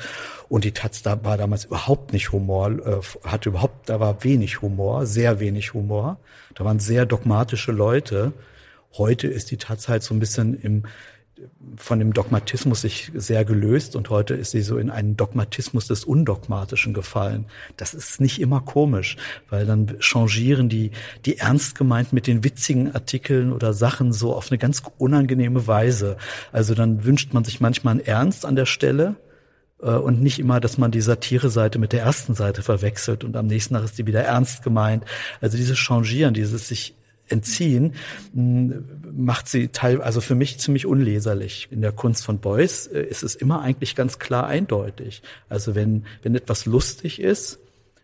Und 0.50 0.66
die 0.66 0.74
Taz 0.74 1.02
da 1.02 1.24
war 1.24 1.38
damals 1.38 1.66
überhaupt 1.66 2.12
nicht 2.12 2.34
Humor, 2.34 2.72
äh, 2.72 3.28
hatte 3.28 3.50
überhaupt, 3.50 3.71
da 3.86 4.00
war 4.00 4.24
wenig 4.24 4.62
Humor, 4.62 5.06
sehr 5.06 5.40
wenig 5.40 5.74
Humor. 5.74 6.20
Da 6.56 6.66
waren 6.66 6.80
sehr 6.80 7.06
dogmatische 7.06 7.72
Leute. 7.72 8.34
Heute 8.98 9.28
ist 9.28 9.52
die 9.52 9.58
Taz 9.58 9.88
halt 9.88 10.04
so 10.04 10.14
ein 10.14 10.20
bisschen 10.20 10.54
im, 10.54 10.84
von 11.76 12.00
dem 12.00 12.14
Dogmatismus 12.14 12.82
sich 12.82 13.12
sehr 13.16 13.46
gelöst 13.46 13.96
und 13.96 14.10
heute 14.10 14.34
ist 14.34 14.52
sie 14.52 14.62
so 14.62 14.78
in 14.78 14.90
einen 14.90 15.18
Dogmatismus 15.18 15.88
des 15.88 16.04
Undogmatischen 16.04 16.94
gefallen. 16.94 17.46
Das 17.78 17.94
ist 17.94 18.22
nicht 18.22 18.40
immer 18.40 18.62
komisch, 18.62 19.18
weil 19.50 19.66
dann 19.66 19.96
changieren 20.00 20.70
die, 20.70 20.92
die 21.26 21.38
ernst 21.38 21.78
gemeint 21.78 22.14
mit 22.14 22.28
den 22.28 22.44
witzigen 22.44 22.94
Artikeln 22.94 23.54
oder 23.54 23.74
Sachen 23.74 24.14
so 24.14 24.36
auf 24.36 24.52
eine 24.52 24.58
ganz 24.58 24.84
unangenehme 24.98 25.68
Weise. 25.68 26.18
Also 26.52 26.76
dann 26.76 27.06
wünscht 27.06 27.34
man 27.34 27.44
sich 27.44 27.60
manchmal 27.60 27.94
einen 27.94 28.06
Ernst 28.06 28.46
an 28.46 28.56
der 28.56 28.66
Stelle 28.66 29.16
und 29.88 30.22
nicht 30.22 30.40
immer, 30.40 30.60
dass 30.60 30.78
man 30.78 30.92
die 30.92 31.02
Satire-Seite 31.02 31.80
mit 31.80 31.92
der 31.92 32.02
ersten 32.02 32.36
Seite 32.36 32.62
verwechselt 32.62 33.24
und 33.24 33.36
am 33.36 33.48
nächsten 33.48 33.74
Tag 33.74 33.84
ist 33.84 33.98
die 33.98 34.06
wieder 34.06 34.22
ernst 34.22 34.64
gemeint. 34.64 35.06
Also 35.42 35.58
dieses 35.58 35.78
Changieren, 35.78 36.34
dieses 36.34 36.68
sich 36.68 36.96
entziehen, 37.32 37.96
macht 38.34 39.48
sie 39.48 39.70
teil, 39.70 40.02
also 40.02 40.22
für 40.22 40.36
mich 40.36 40.60
ziemlich 40.60 40.86
unleserlich. 40.86 41.68
In 41.72 41.82
der 41.82 41.92
Kunst 41.92 42.26
von 42.26 42.40
Beuys 42.40 42.88
äh, 42.88 43.02
ist 43.02 43.24
es 43.24 43.36
immer 43.36 43.62
eigentlich 43.62 43.96
ganz 43.96 44.20
klar 44.20 44.48
eindeutig. 44.48 45.22
Also 45.50 45.76
wenn, 45.76 46.06
wenn 46.24 46.36
etwas 46.36 46.66
lustig 46.66 47.20
ist, 47.20 47.60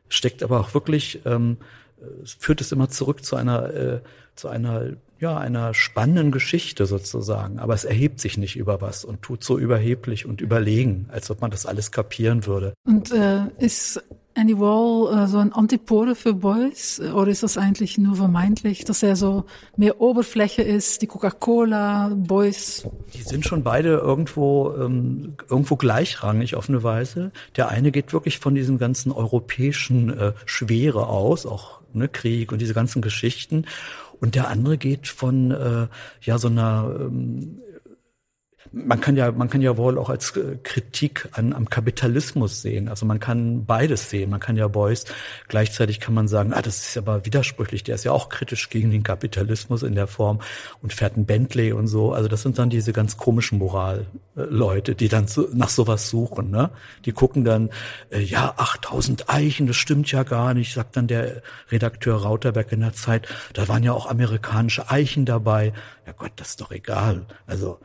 steckt 0.10 0.44
aber 0.44 0.60
auch 0.60 0.74
wirklich, 0.74 1.22
ähm, 1.26 1.58
äh, 2.02 2.26
führt 2.26 2.62
es 2.62 2.72
immer 2.72 2.90
zurück 2.90 3.24
zu 3.24 3.36
einer, 3.36 3.74
äh, 3.74 4.00
zu 4.36 4.48
einer 4.48 4.94
ja, 5.20 5.38
einer 5.38 5.74
spannenden 5.74 6.32
Geschichte 6.32 6.86
sozusagen. 6.86 7.60
Aber 7.60 7.74
es 7.74 7.86
erhebt 7.86 8.20
sich 8.20 8.38
nicht 8.38 8.56
über 8.56 8.82
was 8.82 9.04
und 9.06 9.22
tut 9.22 9.44
so 9.44 9.58
überheblich 9.58 10.26
und 10.26 10.42
überlegen, 10.42 11.08
als 11.12 11.32
ob 11.32 11.42
man 11.42 11.52
das 11.52 11.66
alles 11.66 11.92
kapieren 11.92 12.46
würde. 12.46 12.74
Und 12.86 13.12
äh, 13.12 13.48
ist 13.58 14.02
Andy 14.38 14.60
Wall 14.60 15.24
äh, 15.24 15.28
so 15.28 15.40
ein 15.40 15.52
Antipode 15.52 16.14
für 16.14 16.36
Boys? 16.36 17.00
Oder 17.00 17.32
ist 17.32 17.42
das 17.42 17.58
eigentlich 17.58 17.98
nur 17.98 18.16
vermeintlich, 18.16 18.86
dass 18.86 19.02
er 19.02 19.16
so 19.16 19.46
mehr 19.78 20.00
Oberfläche 20.00 20.62
ist, 20.62 21.02
die 21.02 21.08
Coca-Cola, 21.08 22.12
Boys? 22.16 22.88
Die 23.16 23.24
sind 23.24 23.46
schon 23.46 23.64
beide 23.64 23.94
irgendwo, 23.94 24.76
ähm, 24.80 25.34
irgendwo 25.50 25.76
gleichrangig 25.76 26.56
auf 26.56 26.70
eine 26.70 26.84
Weise. 26.84 27.32
Der 27.56 27.70
eine 27.70 27.92
geht 27.92 28.14
wirklich 28.14 28.38
von 28.38 28.54
diesem 28.54 28.78
ganzen 28.78 29.12
europäischen 29.12 30.16
äh, 30.16 30.34
Schwere 30.46 31.08
aus, 31.08 31.48
auch 31.48 31.82
ne, 31.94 32.08
Krieg 32.08 32.52
und 32.52 32.62
diese 32.62 32.76
ganzen 32.76 33.02
Geschichten. 33.02 33.66
Und 34.20 34.36
der 34.36 34.48
andere 34.48 34.78
geht 34.78 35.08
von 35.08 35.52
äh, 35.52 35.88
ja 36.22 36.38
so 36.38 36.48
einer 36.48 36.96
ähm, 37.00 37.60
man 38.72 39.02
kann 39.02 39.16
ja, 39.16 39.32
man 39.32 39.50
kann 39.50 39.62
ja 39.62 39.78
wohl 39.78 39.98
auch 39.98 40.10
als 40.10 40.36
äh, 40.36 40.58
Kritik 40.64 41.30
an, 41.32 41.54
am 41.54 41.70
Kapitalismus 41.70 42.62
sehen. 42.62 42.90
Also 42.90 43.06
man 43.06 43.20
kann 43.20 43.66
beides 43.66 44.10
sehen. 44.10 44.30
Man 44.30 44.40
kann 44.40 44.58
ja 44.58 44.68
Beuys 44.68 45.06
gleichzeitig 45.48 46.00
kann 46.00 46.14
man 46.14 46.28
sagen, 46.28 46.54
ah, 46.54 46.62
das 46.62 46.90
ist 46.90 46.98
aber 46.98 47.26
widersprüchlich. 47.26 47.84
Der 47.84 47.96
ist 47.96 48.04
ja 48.04 48.12
auch 48.12 48.30
kritisch 48.30 48.70
gegen 48.70 48.92
den 48.92 49.04
Kapitalismus 49.04 49.84
in 49.84 49.96
der 49.96 50.08
Form 50.08 50.40
und 50.82 50.94
fährt 50.94 51.18
ein 51.18 51.26
Bentley 51.26 51.72
und 51.72 51.88
so. 51.88 52.14
Also 52.14 52.28
das 52.28 52.42
sind 52.42 52.58
dann 52.60 52.70
diese 52.70 52.94
ganz 52.94 53.18
komischen 53.18 53.60
Moralleute, 53.60 54.96
die 54.96 55.08
dann 55.08 55.28
so, 55.28 55.48
nach 55.54 55.70
sowas 55.70 56.10
suchen. 56.10 56.52
Ne? 56.52 56.70
Die 57.06 57.12
gucken 57.12 57.44
dann, 57.44 57.70
äh, 58.10 58.20
ja, 58.20 58.54
8000 58.58 59.30
Eichen, 59.30 59.68
das 59.68 59.76
stimmt 59.76 60.12
ja 60.12 60.24
gar 60.24 60.54
nicht, 60.54 60.74
sagt 60.74 60.98
dann 60.98 61.08
der 61.08 61.42
Redakteur 61.72 62.22
Rauterberg 62.22 62.72
in 62.72 62.82
der 62.82 62.94
Zeit. 62.94 63.28
Da 63.54 63.68
waren 63.68 63.84
ja 63.84 63.94
auch 63.94 64.08
amerikanische 64.08 64.90
Eichen 64.90 65.26
dabei. 65.26 65.74
Ja 66.06 66.14
Gott, 66.14 66.32
das 66.36 66.50
ist 66.50 66.62
doch 66.62 66.72
egal. 66.72 67.26
Also 67.46 67.80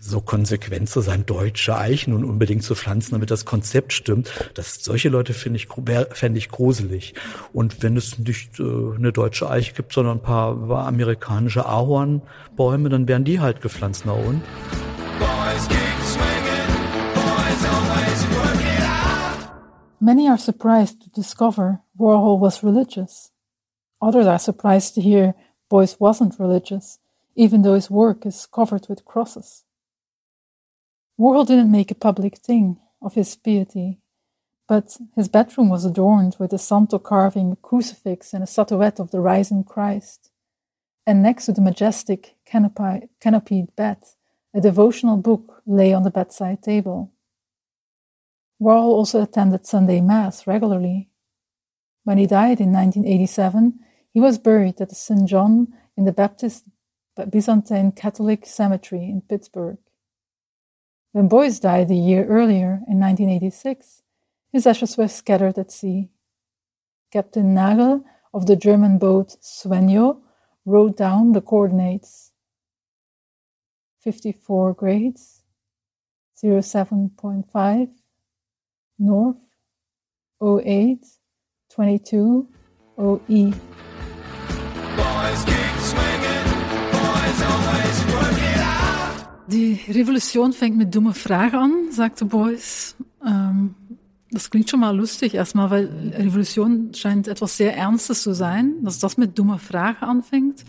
so 0.00 0.20
konsequent 0.20 0.88
zu 0.88 1.00
sein, 1.00 1.24
deutsche 1.24 1.76
Eichen 1.76 2.12
und 2.12 2.24
unbedingt 2.24 2.64
zu 2.64 2.74
pflanzen, 2.74 3.12
damit 3.12 3.30
das 3.30 3.44
Konzept 3.44 3.92
stimmt. 3.92 4.30
Das, 4.54 4.82
solche 4.82 5.08
Leute 5.08 5.32
finde 5.32 5.58
ich, 5.58 5.68
fände 6.12 6.38
ich 6.38 6.48
gruselig. 6.48 7.14
Und 7.52 7.80
wenn 7.82 7.96
es 7.96 8.18
nicht 8.18 8.58
äh, 8.58 8.62
eine 8.62 9.12
deutsche 9.12 9.48
Eiche 9.48 9.74
gibt, 9.74 9.92
sondern 9.92 10.18
ein 10.18 10.22
paar, 10.22 10.70
amerikanische 10.88 11.66
Ahornbäume, 11.66 12.88
dann 12.88 13.06
werden 13.06 13.24
die 13.24 13.38
halt 13.38 13.60
gepflanzt. 13.60 14.04
Na 14.04 14.12
und? 14.12 14.42
Many 20.00 20.28
are 20.28 20.38
surprised 20.38 21.02
to 21.02 21.10
discover 21.10 21.80
Warhol 21.96 22.40
was 22.40 22.64
religious. 22.64 23.32
Others 24.00 24.26
are 24.26 24.38
surprised 24.38 24.94
to 24.94 25.00
hear 25.00 25.34
Beuys 25.70 25.98
wasn't 26.00 26.38
religious, 26.38 26.98
even 27.36 27.62
though 27.62 27.74
his 27.74 27.90
work 27.90 28.24
is 28.24 28.46
covered 28.50 28.88
with 28.88 29.04
crosses. 29.04 29.64
Warhol 31.18 31.46
didn't 31.46 31.72
make 31.72 31.90
a 31.90 31.96
public 31.96 32.38
thing 32.38 32.78
of 33.02 33.14
his 33.14 33.34
piety, 33.34 33.98
but 34.68 34.96
his 35.16 35.28
bedroom 35.28 35.68
was 35.68 35.84
adorned 35.84 36.36
with 36.38 36.52
a 36.52 36.58
santo 36.58 36.98
carving, 36.98 37.52
a 37.52 37.56
crucifix, 37.56 38.32
and 38.32 38.44
a 38.44 38.46
statuette 38.46 39.00
of 39.00 39.10
the 39.10 39.20
risen 39.20 39.64
Christ. 39.64 40.30
And 41.06 41.22
next 41.22 41.46
to 41.46 41.52
the 41.52 41.60
majestic 41.60 42.36
canopy, 42.44 43.08
canopied 43.20 43.74
bed, 43.74 43.98
a 44.54 44.60
devotional 44.60 45.16
book 45.16 45.62
lay 45.66 45.92
on 45.92 46.04
the 46.04 46.10
bedside 46.10 46.62
table. 46.62 47.12
Warhol 48.60 48.92
also 48.92 49.22
attended 49.22 49.66
Sunday 49.66 50.00
Mass 50.00 50.46
regularly. 50.46 51.08
When 52.04 52.18
he 52.18 52.26
died 52.26 52.60
in 52.60 52.72
1987, 52.72 53.80
he 54.12 54.20
was 54.20 54.38
buried 54.38 54.80
at 54.80 54.92
St. 54.92 55.28
John 55.28 55.68
in 55.96 56.04
the 56.04 56.12
Baptist 56.12 56.64
Byzantine 57.30 57.90
Catholic 57.92 58.46
Cemetery 58.46 59.04
in 59.04 59.22
Pittsburgh. 59.22 59.78
When 61.12 61.28
Beuys 61.28 61.60
died 61.60 61.90
a 61.90 61.94
year 61.94 62.26
earlier, 62.26 62.82
in 62.86 63.00
1986, 63.00 64.02
his 64.52 64.66
ashes 64.66 64.96
were 64.96 65.08
scattered 65.08 65.58
at 65.58 65.72
sea. 65.72 66.10
Captain 67.10 67.54
Nagel 67.54 68.04
of 68.34 68.46
the 68.46 68.56
German 68.56 68.98
boat 68.98 69.36
Svenjo 69.40 70.20
wrote 70.66 70.96
down 70.96 71.32
the 71.32 71.40
coordinates 71.40 72.32
54 74.00 74.74
grades, 74.74 75.42
07.5, 76.36 77.88
north, 78.98 79.36
08, 80.42 81.06
22, 81.70 82.48
OE. 82.98 83.18
Oh 83.52 83.87
Die 89.50 89.80
Revolution 89.88 90.52
fängt 90.52 90.76
mit 90.76 90.94
dumme 90.94 91.14
Fragen 91.14 91.56
an, 91.56 91.72
sagte 91.90 92.26
Beuys. 92.26 92.96
Ähm, 93.26 93.74
das 94.30 94.50
klingt 94.50 94.68
schon 94.68 94.80
mal 94.80 94.94
lustig 94.94 95.32
erstmal, 95.32 95.70
weil 95.70 96.12
Revolution 96.14 96.92
scheint 96.92 97.28
etwas 97.28 97.56
sehr 97.56 97.74
Ernstes 97.74 98.22
zu 98.22 98.34
sein, 98.34 98.74
dass 98.82 98.98
das 98.98 99.16
mit 99.16 99.38
dummer 99.38 99.58
Frage 99.58 100.02
anfängt. 100.02 100.64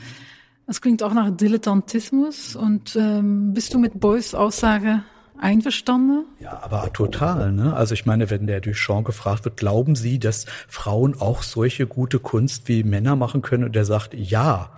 Es 0.66 0.80
klingt 0.80 1.04
auch 1.04 1.14
nach 1.14 1.30
Dilettantismus. 1.30 2.56
Und 2.56 2.96
ähm, 2.96 3.54
bist 3.54 3.74
du 3.74 3.80
mit 3.80 4.00
Beuys 4.00 4.34
Aussage 4.34 5.04
einverstanden? 5.38 6.24
Ja, 6.40 6.62
aber 6.64 6.94
total. 6.94 7.52
Ne? 7.52 7.74
Also 7.74 7.94
ich 7.96 8.06
meine, 8.06 8.30
wenn 8.30 8.48
der 8.48 8.62
Duchamp 8.62 9.06
gefragt 9.06 9.44
wird, 9.44 9.58
glauben 9.58 9.96
Sie, 9.96 10.20
dass 10.20 10.46
Frauen 10.70 11.20
auch 11.20 11.44
solche 11.44 11.86
gute 11.86 12.20
Kunst 12.20 12.70
wie 12.70 12.84
Männer 12.84 13.18
machen 13.18 13.42
können? 13.42 13.66
Und 13.66 13.76
der 13.76 13.86
sagt, 13.86 14.14
ja. 14.14 14.70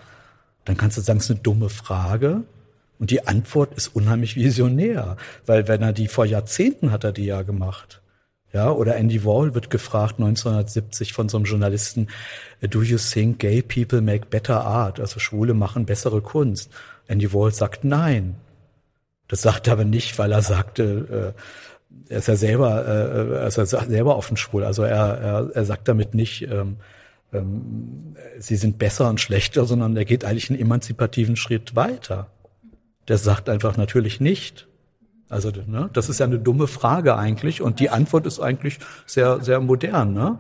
Dann 0.66 0.78
kannst 0.78 0.98
du 0.98 1.02
sagen, 1.02 1.18
es 1.20 1.26
ist 1.26 1.32
eine 1.32 1.40
dumme 1.42 1.70
Frage. 1.70 2.46
Und 3.02 3.10
die 3.10 3.26
Antwort 3.26 3.74
ist 3.74 3.88
unheimlich 3.96 4.36
visionär, 4.36 5.18
weil 5.48 5.68
wenn 5.68 5.82
er 5.82 5.92
die 5.92 6.08
vor 6.08 6.24
Jahrzehnten 6.24 6.92
hat 6.92 7.04
er 7.04 7.12
die 7.12 7.26
ja 7.26 7.42
gemacht. 7.42 8.00
Ja, 8.54 8.70
oder 8.72 8.96
Andy 8.96 9.26
Wall 9.26 9.56
wird 9.56 9.72
gefragt 9.72 10.20
1970 10.20 11.12
von 11.12 11.28
so 11.28 11.38
einem 11.38 11.48
Journalisten, 11.48 12.10
do 12.62 12.84
you 12.84 13.00
think 13.00 13.40
gay 13.40 13.64
people 13.64 14.02
make 14.02 14.28
better 14.28 14.64
art? 14.64 15.00
Also 15.00 15.20
Schwule 15.20 15.56
machen 15.56 15.88
bessere 15.88 16.22
Kunst. 16.22 16.70
Andy 17.08 17.34
Wall 17.34 17.52
sagt 17.52 17.84
nein. 17.84 18.36
Das 19.28 19.42
sagt 19.42 19.66
er 19.66 19.74
aber 19.74 19.86
nicht, 19.86 20.20
weil 20.20 20.32
er 20.32 20.44
sagte, 20.44 21.34
äh, 22.08 22.14
er 22.14 22.20
ist 22.20 22.28
ja 22.28 22.36
selber, 22.36 22.86
äh, 22.86 23.34
er 23.34 23.48
ist 23.48 23.58
ja 23.58 23.66
selber 23.66 24.16
offen 24.16 24.38
schwul. 24.38 24.64
Also 24.64 24.84
er, 24.84 25.18
er, 25.18 25.50
er 25.56 25.66
sagt 25.66 25.88
damit 25.88 26.14
nicht, 26.14 26.44
ähm, 26.44 26.78
ähm, 27.34 28.16
sie 28.38 28.58
sind 28.58 28.78
besser 28.78 29.10
und 29.10 29.20
schlechter, 29.20 29.66
sondern 29.66 29.98
er 29.98 30.06
geht 30.06 30.24
eigentlich 30.24 30.52
einen 30.52 30.60
emanzipativen 30.60 31.36
Schritt 31.36 31.76
weiter. 31.76 32.30
Der 33.12 33.18
sagt 33.18 33.50
einfach 33.50 33.76
natürlich 33.76 34.22
nicht. 34.22 34.70
Also 35.28 35.52
ne, 35.52 35.90
das 35.92 36.08
ist 36.08 36.22
ja 36.22 36.26
eine 36.26 36.40
dumme 36.40 36.66
Frage 36.66 37.18
eigentlich 37.18 37.62
und 37.62 37.82
die 37.82 37.90
Antwort 37.90 38.26
ist 38.26 38.40
eigentlich 38.40 38.80
sehr, 39.06 39.42
sehr 39.42 39.60
modern. 39.60 40.14
Ne? 40.14 40.40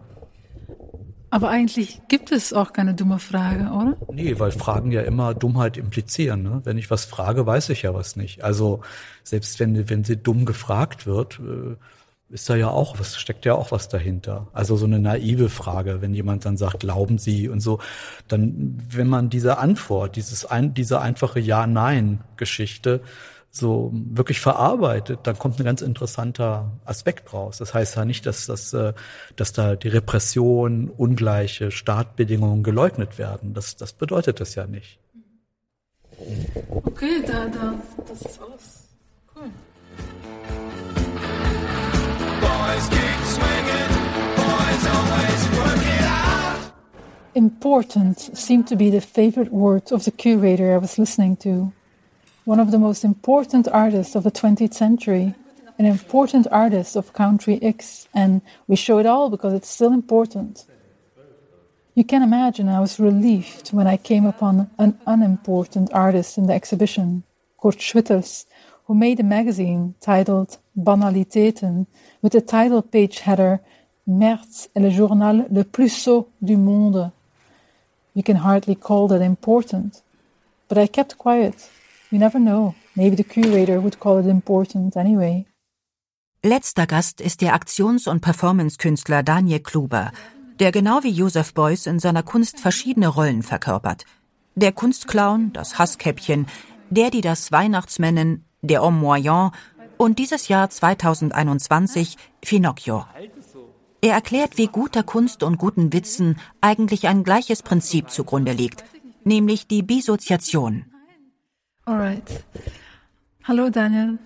Aber 1.31 1.49
eigentlich 1.49 2.01
gibt 2.07 2.31
es 2.31 2.53
auch 2.53 2.71
keine 2.71 2.93
dumme 2.93 3.19
Frage, 3.19 3.71
oder? 3.71 3.97
Nee, 4.13 4.39
weil 4.39 4.51
Fragen 4.51 4.93
ja 4.93 5.01
immer 5.01 5.33
Dummheit 5.33 5.75
implizieren. 5.75 6.43
Ne? 6.43 6.61
Wenn 6.63 6.77
ich 6.77 6.89
was 6.89 7.03
frage, 7.03 7.45
weiß 7.45 7.67
ich 7.71 7.81
ja 7.81 7.93
was 7.93 8.15
nicht. 8.15 8.41
Also 8.41 8.79
selbst 9.25 9.59
wenn, 9.59 9.89
wenn 9.89 10.05
sie 10.05 10.15
dumm 10.15 10.45
gefragt 10.45 11.05
wird, 11.05 11.41
äh, 11.41 11.75
ist 12.31 12.49
da 12.49 12.55
ja 12.55 12.69
auch, 12.69 12.99
was 12.99 13.17
steckt 13.17 13.45
ja 13.45 13.55
auch 13.55 13.71
was 13.71 13.89
dahinter. 13.89 14.47
Also 14.53 14.77
so 14.77 14.85
eine 14.85 14.99
naive 14.99 15.49
Frage, 15.49 16.01
wenn 16.01 16.13
jemand 16.13 16.45
dann 16.45 16.57
sagt, 16.57 16.79
glauben 16.79 17.17
Sie 17.17 17.49
und 17.49 17.59
so, 17.59 17.79
dann, 18.27 18.81
wenn 18.89 19.07
man 19.07 19.29
diese 19.29 19.57
Antwort, 19.57 20.15
dieses 20.15 20.45
ein, 20.45 20.73
diese 20.73 21.01
einfache 21.01 21.39
Ja-Nein-Geschichte 21.39 23.01
so 23.53 23.91
wirklich 23.93 24.39
verarbeitet, 24.39 25.19
dann 25.23 25.37
kommt 25.37 25.59
ein 25.59 25.65
ganz 25.65 25.81
interessanter 25.81 26.71
Aspekt 26.85 27.33
raus. 27.33 27.57
Das 27.57 27.73
heißt 27.73 27.97
ja 27.97 28.05
nicht, 28.05 28.25
dass, 28.25 28.45
dass, 28.45 28.73
äh, 28.73 28.93
dass 29.35 29.51
da 29.51 29.75
die 29.75 29.89
Repression, 29.89 30.89
ungleiche 30.89 31.69
Startbedingungen 31.69 32.63
geleugnet 32.63 33.17
werden. 33.17 33.53
Das, 33.53 33.75
das 33.75 33.91
bedeutet 33.91 34.39
das 34.39 34.55
ja 34.55 34.65
nicht. 34.67 34.99
Okay, 36.69 37.23
da, 37.27 37.47
da, 37.47 37.73
das 38.07 38.21
ist 38.21 38.39
alles. 38.41 38.87
Cool. 39.35 39.49
Important 47.33 48.19
seemed 48.37 48.67
to 48.67 48.75
be 48.75 48.89
the 48.89 49.01
favorite 49.01 49.51
word 49.51 49.91
of 49.91 50.05
the 50.05 50.11
curator 50.11 50.73
I 50.73 50.77
was 50.77 50.99
listening 50.99 51.37
to. 51.37 51.73
One 52.45 52.59
of 52.59 52.71
the 52.71 52.79
most 52.79 53.03
important 53.03 53.67
artists 53.67 54.15
of 54.15 54.23
the 54.23 54.31
20th 54.31 54.73
century, 54.73 55.35
an 55.79 55.85
important 55.85 56.47
artist 56.51 56.95
of 56.95 57.13
Country 57.13 57.57
X, 57.61 58.07
and 58.13 58.41
we 58.67 58.75
show 58.75 58.99
it 58.99 59.05
all 59.05 59.29
because 59.29 59.53
it's 59.53 59.69
still 59.69 59.93
important. 59.93 60.65
You 61.95 62.03
can 62.03 62.21
imagine 62.21 62.69
I 62.69 62.79
was 62.79 62.99
relieved 62.99 63.69
when 63.69 63.87
I 63.87 63.97
came 63.97 64.25
upon 64.25 64.69
an 64.77 64.97
unimportant 65.05 65.89
artist 65.93 66.37
in 66.37 66.47
the 66.47 66.53
exhibition, 66.53 67.23
Kurt 67.61 67.79
Schwitters, 67.79 68.45
who 68.85 68.93
made 68.93 69.19
a 69.19 69.23
magazine 69.23 69.95
titled 69.99 70.57
Banaliteiten 70.75 71.87
with 72.21 72.31
the 72.31 72.41
title 72.41 72.81
page 72.81 73.21
header 73.25 73.59
März 74.07 74.69
est 74.75 74.79
le 74.79 74.89
journal 74.89 75.47
le 75.51 75.63
plus 75.63 75.89
sot 75.89 76.27
du 76.41 76.57
monde. 76.57 77.11
You 78.15 78.23
can 78.23 78.43
hardly 78.43 78.75
call 78.75 79.07
that 79.07 79.21
important. 79.21 80.03
But 80.67 80.77
I 80.77 80.87
kept 80.87 81.17
quiet. 81.17 81.69
You 82.11 82.19
never 82.19 82.39
know. 82.39 82.75
Maybe 82.95 83.15
the 83.15 83.23
curator 83.23 83.81
would 83.81 83.99
call 83.99 84.19
it 84.19 84.25
important 84.25 84.97
anyway. 84.97 85.45
Letzter 86.43 86.87
Gast 86.87 87.21
ist 87.21 87.41
der 87.41 87.53
Aktions- 87.53 88.07
und 88.07 88.21
Performancekünstler 88.21 89.21
Daniel 89.21 89.59
Kluber, 89.59 90.11
der 90.59 90.71
genau 90.71 91.03
wie 91.03 91.11
Joseph 91.11 91.53
Beuys 91.53 91.85
in 91.85 91.99
seiner 91.99 92.23
Kunst 92.23 92.59
verschiedene 92.59 93.07
Rollen 93.07 93.43
verkörpert. 93.43 94.05
Der 94.55 94.71
Kunstclown, 94.71 95.53
das 95.53 95.77
Hasskäppchen, 95.77 96.47
der, 96.89 97.11
die 97.11 97.21
das 97.21 97.51
Weihnachtsmännen, 97.51 98.43
der 98.61 98.81
Homme 98.81 98.99
Moyen 98.99 99.51
und 100.01 100.17
dieses 100.17 100.47
Jahr 100.47 100.67
2021 100.67 102.17
Finocchio. 102.43 103.05
Er 104.01 104.13
erklärt, 104.13 104.57
wie 104.57 104.65
guter 104.65 105.03
Kunst 105.03 105.43
und 105.43 105.59
guten 105.59 105.93
Witzen 105.93 106.37
eigentlich 106.59 107.07
ein 107.07 107.23
gleiches 107.23 107.61
Prinzip 107.61 108.09
zugrunde 108.09 108.51
liegt, 108.51 108.83
nämlich 109.23 109.67
die 109.67 109.83
Bisoziation. 109.83 110.85
Alright. 111.85 112.43
Hallo 113.43 113.69
Daniel. 113.69 114.17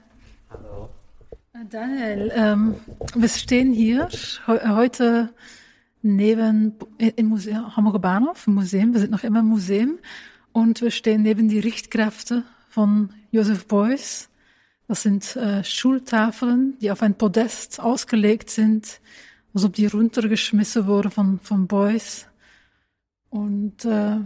Hallo. 0.49 0.89
Daniel, 1.69 2.31
ähm, 2.33 2.75
wir 3.13 3.27
stehen 3.27 3.73
hier 3.73 4.07
heute 4.47 5.33
neben 6.01 6.75
im 6.97 7.25
Museum 7.25 7.75
Hamburger 7.75 7.99
Bahnhof, 7.99 8.47
im 8.47 8.53
Museum. 8.53 8.93
Wir 8.93 9.01
sind 9.01 9.11
noch 9.11 9.25
immer 9.25 9.41
im 9.41 9.47
Museum 9.47 9.99
und 10.53 10.81
wir 10.81 10.91
stehen 10.91 11.23
neben 11.23 11.49
die 11.49 11.59
Richtkräfte 11.59 12.43
von 12.69 13.09
Joseph 13.31 13.67
Beuys. 13.67 14.29
Das 14.87 15.01
sind 15.01 15.35
äh, 15.35 15.63
Schultafeln, 15.63 16.77
die 16.79 16.91
auf 16.91 17.01
ein 17.01 17.17
Podest 17.17 17.79
ausgelegt 17.79 18.49
sind, 18.49 19.01
als 19.53 19.63
ob 19.63 19.73
die 19.73 19.87
runtergeschmissen 19.87 20.85
wurden 20.85 21.11
von, 21.11 21.39
von 21.39 21.67
Beuys. 21.67 22.27
Und 23.29 23.83
äh, 23.85 24.17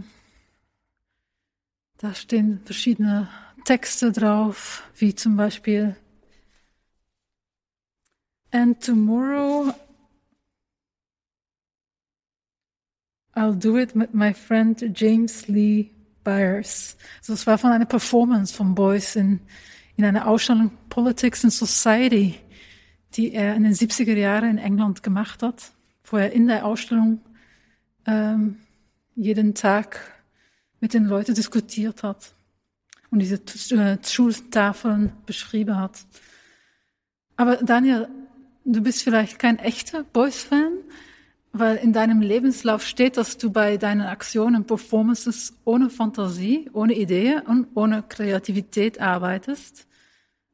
da 1.98 2.14
stehen 2.14 2.60
verschiedene 2.64 3.28
Texte 3.64 4.12
drauf, 4.12 4.84
wie 4.96 5.14
zum 5.14 5.36
Beispiel 5.36 5.96
And 8.52 8.80
tomorrow 8.80 9.72
I'll 13.34 13.54
do 13.54 13.78
it 13.78 13.94
with 13.94 14.12
my 14.12 14.34
friend 14.34 14.82
James 14.94 15.46
Lee 15.46 15.90
Byers. 16.24 16.96
Also 17.20 17.34
es 17.34 17.46
war 17.46 17.58
von 17.58 17.70
einer 17.70 17.86
Performance 17.86 18.52
von 18.52 18.74
Beuys 18.74 19.16
in, 19.16 19.40
in 20.00 20.06
einer 20.06 20.26
Ausstellung 20.26 20.70
Politics 20.88 21.44
and 21.44 21.52
Society, 21.52 22.36
die 23.14 23.34
er 23.34 23.54
in 23.54 23.64
den 23.64 23.74
70er 23.74 24.16
Jahren 24.16 24.52
in 24.52 24.58
England 24.58 25.02
gemacht 25.02 25.42
hat, 25.42 25.72
wo 26.04 26.16
er 26.16 26.32
in 26.32 26.46
der 26.46 26.64
Ausstellung 26.64 27.20
ähm, 28.06 28.56
jeden 29.14 29.54
Tag 29.54 30.00
mit 30.80 30.94
den 30.94 31.04
Leuten 31.04 31.34
diskutiert 31.34 32.02
hat 32.02 32.32
und 33.10 33.18
diese 33.18 33.42
äh, 33.76 33.98
Schultafeln 34.02 35.12
beschrieben 35.26 35.76
hat. 35.76 36.06
Aber 37.36 37.56
Daniel, 37.56 38.08
du 38.64 38.80
bist 38.80 39.02
vielleicht 39.02 39.38
kein 39.38 39.58
echter 39.58 40.04
Boys-Fan, 40.04 40.72
weil 41.52 41.76
in 41.76 41.92
deinem 41.92 42.22
Lebenslauf 42.22 42.86
steht, 42.86 43.18
dass 43.18 43.36
du 43.36 43.50
bei 43.50 43.76
deinen 43.76 44.00
Aktionen, 44.00 44.64
Performances 44.64 45.52
ohne 45.64 45.90
Fantasie, 45.90 46.70
ohne 46.72 46.94
Idee 46.94 47.42
und 47.46 47.66
ohne 47.74 48.02
Kreativität 48.02 48.98
arbeitest. 48.98 49.86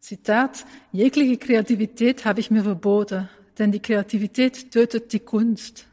Zitat, 0.07 0.65
jegliche 0.93 1.37
Kreativität 1.37 2.25
habe 2.25 2.39
ich 2.39 2.53
mir 2.53 2.63
verboten, 2.63 3.29
denn 3.59 3.73
die 3.73 3.81
Kreativität 3.81 4.71
tötet 4.71 5.13
die 5.13 5.19
Kunst. 5.19 5.89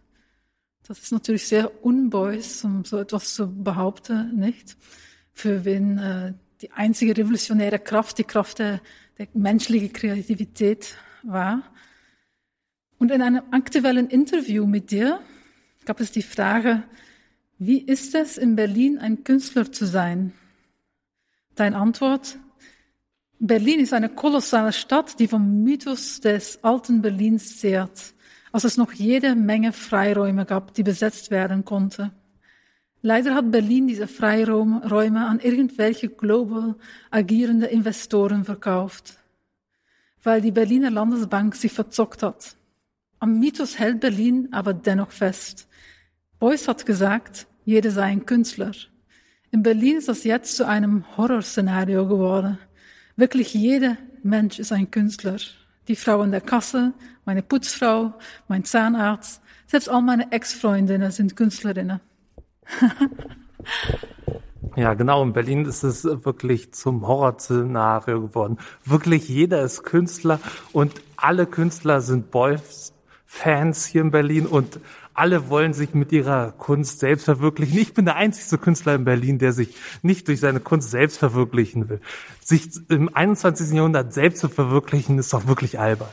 Das 0.88 0.99
ist 0.99 1.12
natürlich 1.12 1.47
sehr 1.47 1.84
unboys, 1.84 2.63
um 2.63 2.86
so 2.86 2.99
etwas 2.99 3.34
zu 3.34 3.52
behaupten, 3.52 4.36
nicht? 4.36 4.78
Für 5.34 5.65
wen 5.65 5.97
äh, 5.97 6.34
die 6.62 6.71
einzige 6.73 7.17
revolutionäre 7.17 7.80
Kraft 7.80 8.19
die 8.19 8.23
Kraft 8.23 8.60
der, 8.60 8.82
der 9.17 9.30
menschlichen 9.34 9.91
Kreativität 9.91 10.95
war. 11.23 11.63
Und 12.99 13.10
in 13.10 13.23
einem 13.23 13.41
aktuellen 13.49 14.10
Interview 14.12 14.67
mit 14.67 14.91
dir 14.91 15.21
gab 15.86 15.99
es 15.99 16.12
die 16.12 16.21
Frage, 16.21 16.84
wie 17.58 17.80
ist 17.80 18.13
es, 18.13 18.38
in 18.38 18.56
Berlin 18.56 18.99
ein 18.99 19.23
Künstler 19.23 19.71
zu 19.71 19.88
sein? 19.88 20.34
Deine 21.56 21.78
Antwort, 21.78 22.38
Berlin 23.45 23.82
ist 23.82 23.91
eine 23.91 24.08
kolossale 24.08 24.71
Stadt, 24.71 25.19
die 25.19 25.27
vom 25.27 25.63
Mythos 25.63 26.21
des 26.21 26.63
alten 26.63 27.01
Berlins 27.01 27.60
zehrt, 27.60 28.13
als 28.53 28.63
es 28.63 28.77
noch 28.77 28.93
jede 28.93 29.36
Menge 29.36 29.73
Freiräume 29.73 30.45
gab, 30.45 30.73
die 30.75 30.84
besetzt 30.84 31.29
werden 31.29 31.65
konnten. 31.65 32.12
Leider 33.01 33.36
hat 33.36 33.51
Berlin 33.51 33.86
diese 33.86 34.08
Freiräume 34.08 35.27
an 35.27 35.41
irgendwelche 35.41 36.08
global 36.08 36.75
agierende 37.12 37.65
Investoren 37.65 38.45
verkauft, 38.45 39.17
weil 40.23 40.39
die 40.39 40.51
Berliner 40.51 40.89
Landesbank 40.89 41.53
sich 41.56 41.73
verzockt 41.73 42.23
hat. 42.23 42.56
Am 43.19 43.39
Mythos 43.39 43.77
hält 43.77 43.99
Berlin 43.99 44.47
aber 44.53 44.73
dennoch 44.73 45.12
fest. 45.12 45.67
Beuys 46.39 46.69
hat 46.69 46.86
gesagt, 46.86 47.47
jeder 47.65 47.91
sei 47.91 48.03
ein 48.03 48.25
Künstler. 48.25 48.71
In 49.51 49.63
Berlin 49.63 49.97
ist 49.97 50.08
das 50.08 50.23
jetzt 50.23 50.56
zu 50.56 50.65
einem 50.65 51.03
Horrorszenario 51.17 52.08
geworden. 52.08 52.58
Wirklich 53.15 53.54
jeder 53.54 53.97
Mensch 54.23 54.60
ist 54.60 54.71
ein 54.71 54.89
Künstler. 54.89 55.38
Die 55.88 55.95
Frau 55.95 56.23
in 56.23 56.32
der 56.32 56.41
Kasse, 56.41 56.93
meine 57.26 57.43
Putzfrau, 57.43 58.13
mein 58.47 58.63
Zahnarzt, 58.63 59.41
selbst 59.67 59.89
all 59.89 60.02
meine 60.02 60.32
Ex-Freundinnen 60.32 61.12
sind 61.12 61.36
Künstlerinnen. 61.36 61.99
Ja, 64.76 64.95
genau. 64.95 65.21
In 65.21 65.34
Berlin 65.34 65.65
ist 65.65 65.84
es 65.84 66.04
wirklich 66.04 66.73
zum 66.73 67.08
Horrorszenario 67.08 68.21
geworden. 68.21 68.58
Wirklich 68.84 69.30
jeder 69.30 69.62
ist 69.62 69.84
Künstler 69.84 70.39
und 70.71 70.93
alle 71.15 71.45
Künstler 71.45 72.02
sind 72.02 72.32
Boys 72.32 72.93
Fans 73.26 73.86
hier 73.86 74.02
in 74.02 74.12
Berlin 74.12 74.45
und 74.45 74.80
alle 75.13 75.49
wollen 75.49 75.73
sich 75.73 75.93
mit 75.93 76.12
ihrer 76.12 76.52
Kunst 76.52 76.99
selbst 76.99 77.26
verwirklichen. 77.26 77.78
Ich 77.78 77.93
bin 77.93 78.06
der 78.06 78.15
einzige 78.15 78.58
Künstler 78.58 78.95
in 78.95 79.06
Berlin, 79.06 79.39
der 79.39 79.54
sich 79.54 79.76
nicht 80.02 80.28
durch 80.28 80.39
seine 80.39 80.60
Kunst 80.60 80.91
selbst 80.91 81.17
verwirklichen 81.17 81.89
will. 81.89 82.02
Sich 82.43 82.69
im 82.89 83.13
21. 83.13 83.71
Jahrhundert 83.71 84.13
selbst 84.13 84.39
zu 84.39 84.49
verwirklichen, 84.49 85.19
ist 85.19 85.34
doch 85.34 85.47
wirklich 85.47 85.80
albern. 85.80 86.10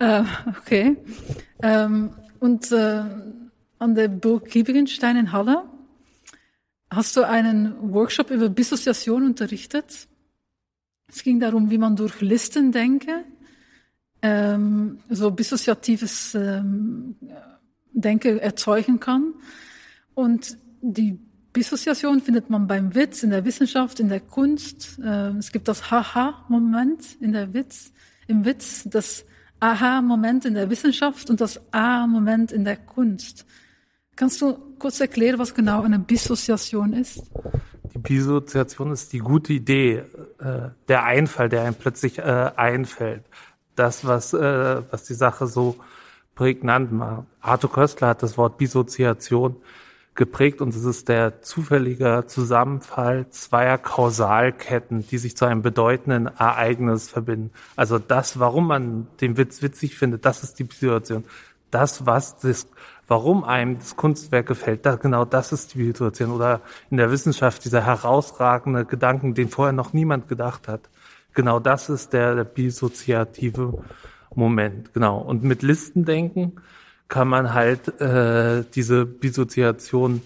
Uh, 0.00 0.24
okay. 0.58 0.96
Ähm, 1.62 2.10
und 2.40 2.70
äh, 2.72 3.04
an 3.78 3.94
der 3.94 4.08
Burg 4.08 4.46
Kiebigenstein 4.46 5.16
in 5.16 5.32
Halle 5.32 5.64
hast 6.90 7.16
du 7.16 7.22
einen 7.22 7.92
Workshop 7.92 8.30
über 8.30 8.48
Dissoziation 8.48 9.24
unterrichtet. 9.24 10.08
Es 11.08 11.22
ging 11.22 11.40
darum, 11.40 11.70
wie 11.70 11.78
man 11.78 11.96
durch 11.96 12.20
Listen 12.20 12.72
denke 12.72 13.24
ähm, 14.22 14.98
so 15.08 15.30
dissoziatives 15.30 16.34
ähm, 16.34 17.16
Denken 17.92 18.38
erzeugen 18.38 19.00
kann. 19.00 19.34
Und 20.14 20.56
die 20.80 21.18
Dissoziation 21.54 22.20
findet 22.20 22.50
man 22.50 22.66
beim 22.66 22.94
Witz, 22.94 23.22
in 23.22 23.30
der 23.30 23.44
Wissenschaft, 23.44 24.00
in 24.00 24.08
der 24.08 24.20
Kunst. 24.20 24.98
Äh, 25.02 25.30
es 25.38 25.52
gibt 25.52 25.68
das 25.68 25.90
Haha-Moment 25.90 27.16
in 27.20 27.32
der 27.32 27.52
Witz, 27.54 27.92
im 28.26 28.44
Witz, 28.44 28.84
das 28.84 29.24
Aha-Moment 29.60 30.44
in 30.44 30.54
der 30.54 30.70
Wissenschaft 30.70 31.30
und 31.30 31.40
das 31.40 31.60
A-Moment 31.72 32.52
in 32.52 32.64
der 32.64 32.76
Kunst. 32.76 33.44
Kannst 34.14 34.40
du 34.40 34.56
kurz 34.78 35.00
erklären, 35.00 35.38
was 35.38 35.54
genau 35.54 35.82
eine 35.82 35.98
Dissoziation 35.98 36.92
ist? 36.92 37.22
Die 37.94 38.02
Dissoziation 38.02 38.92
ist 38.92 39.12
die 39.12 39.18
gute 39.18 39.52
Idee, 39.52 40.04
äh, 40.38 40.70
der 40.88 41.04
Einfall, 41.04 41.48
der 41.48 41.62
einem 41.62 41.74
plötzlich 41.74 42.18
äh, 42.18 42.22
einfällt 42.56 43.24
das, 43.78 44.06
was, 44.06 44.32
äh, 44.32 44.82
was 44.90 45.04
die 45.04 45.14
Sache 45.14 45.46
so 45.46 45.76
prägnant 46.34 46.92
macht. 46.92 47.24
Arthur 47.40 47.72
Köstler 47.72 48.08
hat 48.08 48.22
das 48.22 48.38
Wort 48.38 48.58
Bisoziation 48.58 49.56
geprägt 50.14 50.60
und 50.60 50.74
es 50.74 50.84
ist 50.84 51.08
der 51.08 51.42
zufällige 51.42 52.24
Zusammenfall 52.26 53.28
zweier 53.30 53.78
Kausalketten, 53.78 55.06
die 55.06 55.18
sich 55.18 55.36
zu 55.36 55.44
einem 55.44 55.62
bedeutenden 55.62 56.26
Ereignis 56.26 57.08
verbinden. 57.08 57.52
Also 57.76 57.98
das, 57.98 58.38
warum 58.38 58.66
man 58.66 59.06
den 59.20 59.36
Witz 59.36 59.62
witzig 59.62 59.96
findet, 59.96 60.24
das 60.24 60.42
ist 60.42 60.58
die 60.58 60.64
Situation. 60.64 61.24
Das, 61.70 62.04
was 62.04 62.38
das, 62.38 62.66
warum 63.06 63.44
einem 63.44 63.78
das 63.78 63.94
Kunstwerk 63.94 64.46
gefällt, 64.46 64.86
das, 64.86 64.98
genau 65.00 65.24
das 65.24 65.52
ist 65.52 65.74
die 65.74 65.84
Situation. 65.84 66.32
Oder 66.32 66.62
in 66.90 66.96
der 66.96 67.12
Wissenschaft 67.12 67.64
dieser 67.64 67.84
herausragende 67.84 68.84
Gedanken, 68.84 69.34
den 69.34 69.48
vorher 69.48 69.72
noch 69.72 69.92
niemand 69.92 70.28
gedacht 70.28 70.66
hat 70.66 70.88
genau 71.38 71.60
das 71.60 71.88
ist 71.88 72.12
der, 72.12 72.34
der 72.34 72.42
bisoziative 72.42 73.84
Moment. 74.34 74.92
Genau. 74.92 75.18
Und 75.18 75.44
mit 75.44 75.62
Listendenken 75.62 76.60
kann 77.06 77.28
man 77.28 77.54
halt 77.54 78.00
äh, 78.00 78.64
diese 78.74 79.06
Bisoziation 79.06 80.20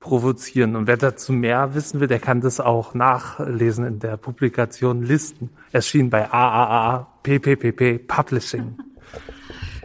provozieren. 0.00 0.74
Und 0.74 0.88
wer 0.88 0.96
dazu 0.96 1.32
mehr 1.32 1.76
wissen 1.76 2.00
will, 2.00 2.08
der 2.08 2.18
kann 2.18 2.40
das 2.40 2.58
auch 2.58 2.94
nachlesen 2.94 3.86
in 3.86 4.00
der 4.00 4.16
Publikation 4.16 5.04
Listen. 5.04 5.50
Erschien 5.70 6.10
bei 6.10 6.28
AAA 6.28 7.06
PPPP 7.22 8.06
Publishing. 8.06 8.76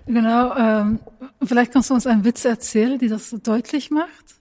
Genau. 0.07 0.55
Ähm, 0.55 0.99
vielleicht 1.43 1.73
kannst 1.73 1.89
du 1.89 1.95
uns 1.95 2.05
einen 2.05 2.23
Witz 2.25 2.45
erzählen, 2.45 2.99
die 2.99 3.07
das 3.07 3.31
so 3.31 3.39
deutlich 3.39 3.89
macht. 3.89 4.35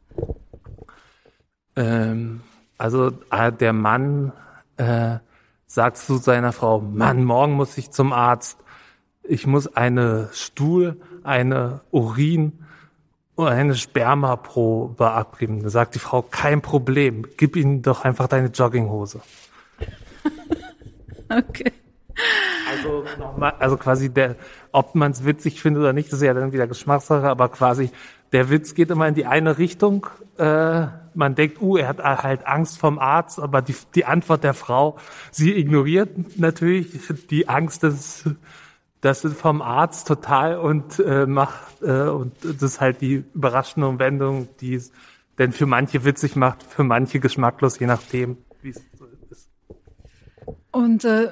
Ähm, 1.74 2.42
also 2.76 3.12
äh, 3.30 3.50
der 3.50 3.72
Mann 3.72 4.34
äh, 4.76 5.16
sagst 5.66 6.08
du 6.08 6.16
seiner 6.16 6.52
Frau, 6.52 6.80
Mann, 6.80 7.24
morgen 7.24 7.52
muss 7.52 7.76
ich 7.78 7.90
zum 7.90 8.12
Arzt. 8.12 8.58
Ich 9.22 9.46
muss 9.46 9.74
eine 9.74 10.28
Stuhl, 10.32 11.00
eine 11.22 11.80
Urin 11.90 12.64
und 13.34 13.48
eine 13.48 13.74
Spermaprobe 13.74 15.10
abgeben. 15.10 15.62
Da 15.62 15.70
sagt 15.70 15.94
die 15.94 15.98
Frau, 15.98 16.22
kein 16.22 16.60
Problem, 16.60 17.26
gib 17.36 17.56
ihm 17.56 17.82
doch 17.82 18.04
einfach 18.04 18.28
deine 18.28 18.48
Jogginghose. 18.48 19.20
okay. 21.30 21.72
Also 22.70 23.04
nochmal, 23.18 23.54
also 23.58 23.76
quasi 23.76 24.08
der, 24.08 24.36
ob 24.72 24.94
man 24.94 25.12
es 25.12 25.24
witzig 25.24 25.60
findet 25.60 25.80
oder 25.80 25.92
nicht, 25.92 26.12
das 26.12 26.20
ist 26.20 26.26
ja 26.26 26.34
dann 26.34 26.52
wieder 26.52 26.66
Geschmackssache, 26.66 27.28
aber 27.28 27.48
quasi 27.48 27.90
der 28.34 28.50
Witz 28.50 28.74
geht 28.74 28.90
immer 28.90 29.06
in 29.06 29.14
die 29.14 29.26
eine 29.26 29.58
Richtung. 29.58 30.08
Äh, 30.38 30.86
man 31.14 31.36
denkt, 31.36 31.62
uh, 31.62 31.76
er 31.76 31.86
hat 31.86 32.00
halt 32.02 32.46
Angst 32.48 32.78
vom 32.78 32.98
Arzt, 32.98 33.38
aber 33.38 33.62
die, 33.62 33.76
die 33.94 34.04
Antwort 34.04 34.42
der 34.42 34.54
Frau, 34.54 34.98
sie 35.30 35.52
ignoriert 35.52 36.36
natürlich 36.36 36.88
die 37.30 37.48
Angst 37.48 37.84
des, 37.84 38.24
des 39.04 39.20
vom 39.34 39.62
Arzt 39.62 40.08
total 40.08 40.58
und 40.58 40.98
äh, 40.98 41.26
macht 41.26 41.80
äh, 41.82 42.08
und 42.08 42.32
das 42.42 42.60
ist 42.60 42.80
halt 42.80 43.00
die 43.00 43.22
überraschende 43.34 44.00
Wendung, 44.00 44.48
die 44.60 44.74
es 44.74 44.90
denn 45.38 45.52
für 45.52 45.66
manche 45.66 46.04
witzig 46.04 46.34
macht, 46.34 46.64
für 46.64 46.82
manche 46.82 47.20
geschmacklos, 47.20 47.78
je 47.78 47.86
nachdem, 47.86 48.38
wie 48.62 48.70
es 48.70 48.82
so 48.98 49.06
ist. 49.30 49.48
Und 50.72 51.04
äh, 51.04 51.28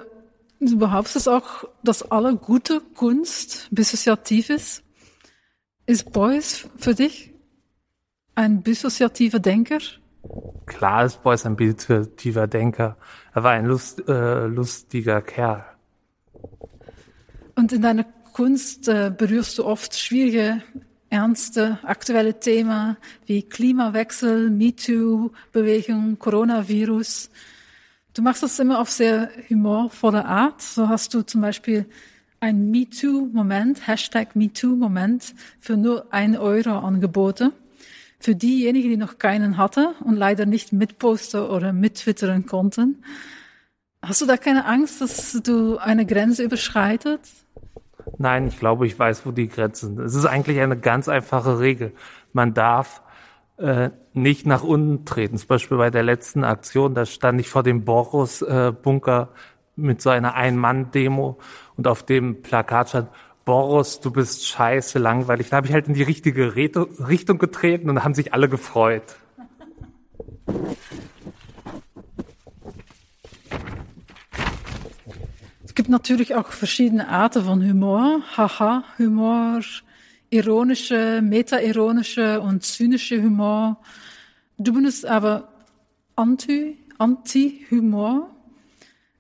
du 0.60 0.78
behauptest 0.78 1.28
auch, 1.28 1.64
dass 1.82 2.08
alle 2.12 2.36
gute 2.36 2.80
Kunst 2.94 3.66
dissoziativ 3.72 4.50
ist. 4.50 4.84
Ist 5.86 6.12
Beuys 6.12 6.68
für 6.76 6.94
dich 6.94 7.32
ein 8.34 8.62
dissoziativer 8.62 9.40
Denker? 9.40 9.78
Klar 10.66 11.04
ist 11.04 11.22
Beuys 11.22 11.44
ein 11.44 11.56
dissoziativer 11.56 12.46
Denker. 12.46 12.96
Er 13.34 13.42
war 13.42 13.52
ein 13.52 13.66
lust, 13.66 14.08
äh, 14.08 14.46
lustiger 14.46 15.20
Kerl. 15.22 15.64
Und 17.56 17.72
in 17.72 17.82
deiner 17.82 18.04
Kunst 18.32 18.88
äh, 18.88 19.12
berührst 19.16 19.58
du 19.58 19.64
oft 19.64 19.96
schwierige, 19.98 20.62
ernste, 21.10 21.78
aktuelle 21.82 22.38
Themen 22.38 22.96
wie 23.26 23.42
Klimawechsel, 23.42 24.50
MeToo-Bewegung, 24.50 26.18
Coronavirus. 26.18 27.30
Du 28.14 28.22
machst 28.22 28.42
das 28.42 28.58
immer 28.58 28.78
auf 28.80 28.90
sehr 28.90 29.30
humorvolle 29.50 30.24
Art. 30.24 30.62
So 30.62 30.88
hast 30.88 31.12
du 31.12 31.22
zum 31.22 31.40
Beispiel 31.40 31.86
ein 32.42 32.72
MeToo-Moment, 32.72 33.86
Hashtag 33.86 34.34
MeToo-Moment 34.34 35.32
für 35.60 35.76
nur 35.76 36.12
ein 36.12 36.36
Euro 36.36 36.76
angeboten. 36.78 37.52
Für 38.18 38.34
diejenigen, 38.34 38.90
die 38.90 38.96
noch 38.96 39.18
keinen 39.18 39.56
hatten 39.56 39.86
und 40.04 40.16
leider 40.16 40.44
nicht 40.44 40.72
mitposten 40.72 41.42
oder 41.42 41.72
mittwittern 41.72 42.46
konnten. 42.46 43.04
Hast 44.02 44.22
du 44.22 44.26
da 44.26 44.36
keine 44.36 44.64
Angst, 44.66 45.00
dass 45.00 45.40
du 45.42 45.78
eine 45.78 46.04
Grenze 46.04 46.42
überschreitet? 46.42 47.20
Nein, 48.18 48.48
ich 48.48 48.58
glaube, 48.58 48.88
ich 48.88 48.98
weiß, 48.98 49.24
wo 49.24 49.30
die 49.30 49.46
Grenzen 49.46 49.96
sind. 49.96 50.04
Es 50.04 50.16
ist 50.16 50.26
eigentlich 50.26 50.60
eine 50.60 50.76
ganz 50.76 51.08
einfache 51.08 51.60
Regel. 51.60 51.92
Man 52.32 52.54
darf 52.54 53.02
äh, 53.58 53.90
nicht 54.14 54.46
nach 54.46 54.64
unten 54.64 55.04
treten. 55.04 55.36
Zum 55.36 55.46
Beispiel 55.46 55.76
bei 55.76 55.90
der 55.90 56.02
letzten 56.02 56.42
Aktion, 56.42 56.94
da 56.94 57.06
stand 57.06 57.40
ich 57.40 57.48
vor 57.48 57.62
dem 57.62 57.84
Boris-Bunker 57.84 59.28
äh, 59.30 59.36
mit 59.82 60.00
so 60.00 60.10
einer 60.10 60.34
Ein-Mann-Demo 60.34 61.38
und 61.76 61.86
auf 61.86 62.04
dem 62.04 62.42
Plakat 62.42 62.88
stand, 62.90 63.08
Boris, 63.44 64.00
du 64.00 64.10
bist 64.12 64.46
scheiße 64.46 64.98
langweilig. 64.98 65.50
Da 65.50 65.56
habe 65.56 65.66
ich 65.66 65.72
halt 65.72 65.88
in 65.88 65.94
die 65.94 66.02
richtige 66.04 66.54
Richtung 66.54 67.38
getreten 67.38 67.90
und 67.90 68.04
haben 68.04 68.14
sich 68.14 68.32
alle 68.32 68.48
gefreut. 68.48 69.16
Es 75.64 75.74
gibt 75.74 75.88
natürlich 75.88 76.34
auch 76.34 76.48
verschiedene 76.48 77.08
Arten 77.08 77.44
von 77.44 77.68
Humor. 77.68 78.20
Haha-Humor, 78.36 79.60
ironische, 80.30 81.20
meta-ironische 81.22 82.40
und 82.40 82.62
zynische 82.62 83.20
Humor. 83.22 83.80
Du 84.58 84.72
benutzt 84.72 85.04
aber 85.04 85.48
Anti, 86.14 86.78
Anti-Humor. 86.98 88.30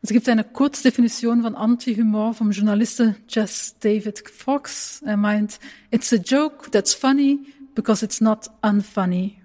Es 0.04 0.10
gibt 0.10 0.28
eine 0.28 0.42
Kurzdefinition 0.42 1.42
von 1.42 1.54
Anti-Humor 1.54 2.34
vom 2.34 2.50
Journalisten 2.50 3.14
Jess 3.28 3.76
David 3.78 4.28
Fox. 4.28 5.00
Er 5.06 5.16
meint, 5.16 5.60
it's 5.92 6.12
a 6.12 6.16
joke 6.16 6.72
that's 6.72 6.92
funny 6.92 7.46
because 7.76 8.04
it's 8.04 8.20
not 8.20 8.50
unfunny. 8.62 9.40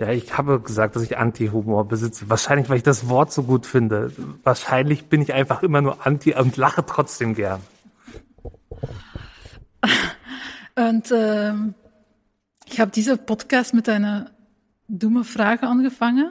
Ja, 0.00 0.08
ich 0.08 0.36
habe 0.36 0.60
gesagt, 0.60 0.96
dass 0.96 1.02
ich 1.02 1.18
Anti-Humor 1.18 1.86
besitze. 1.86 2.30
Wahrscheinlich, 2.30 2.70
weil 2.70 2.78
ich 2.78 2.82
das 2.82 3.10
Wort 3.10 3.32
so 3.32 3.42
gut 3.42 3.66
finde. 3.66 4.10
Wahrscheinlich 4.42 5.04
bin 5.10 5.20
ich 5.20 5.34
einfach 5.34 5.62
immer 5.62 5.82
nur 5.82 6.06
Anti 6.06 6.34
und 6.34 6.56
lache 6.56 6.86
trotzdem 6.86 7.34
gern. 7.34 7.60
Und 10.74 11.12
ähm, 11.12 11.74
ich 12.66 12.80
habe 12.80 12.90
dieser 12.90 13.18
Podcast 13.18 13.74
mit 13.74 13.90
einer 13.90 14.30
dumme 14.88 15.22
Frage 15.22 15.66
angefangen. 15.68 16.30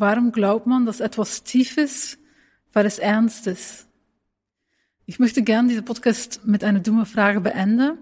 Warum 0.00 0.30
glaubt 0.30 0.66
man, 0.68 0.86
dass 0.86 1.00
etwas 1.00 1.42
tief 1.42 1.76
ist, 1.76 2.18
weil 2.72 2.86
es 2.86 3.00
ernst 3.00 3.48
ist? 3.48 3.88
Ich 5.06 5.18
möchte 5.18 5.42
gerne 5.42 5.68
diesen 5.68 5.84
Podcast 5.84 6.46
mit 6.46 6.62
einer 6.62 6.78
dummen 6.78 7.04
Frage 7.04 7.40
beenden. 7.40 7.98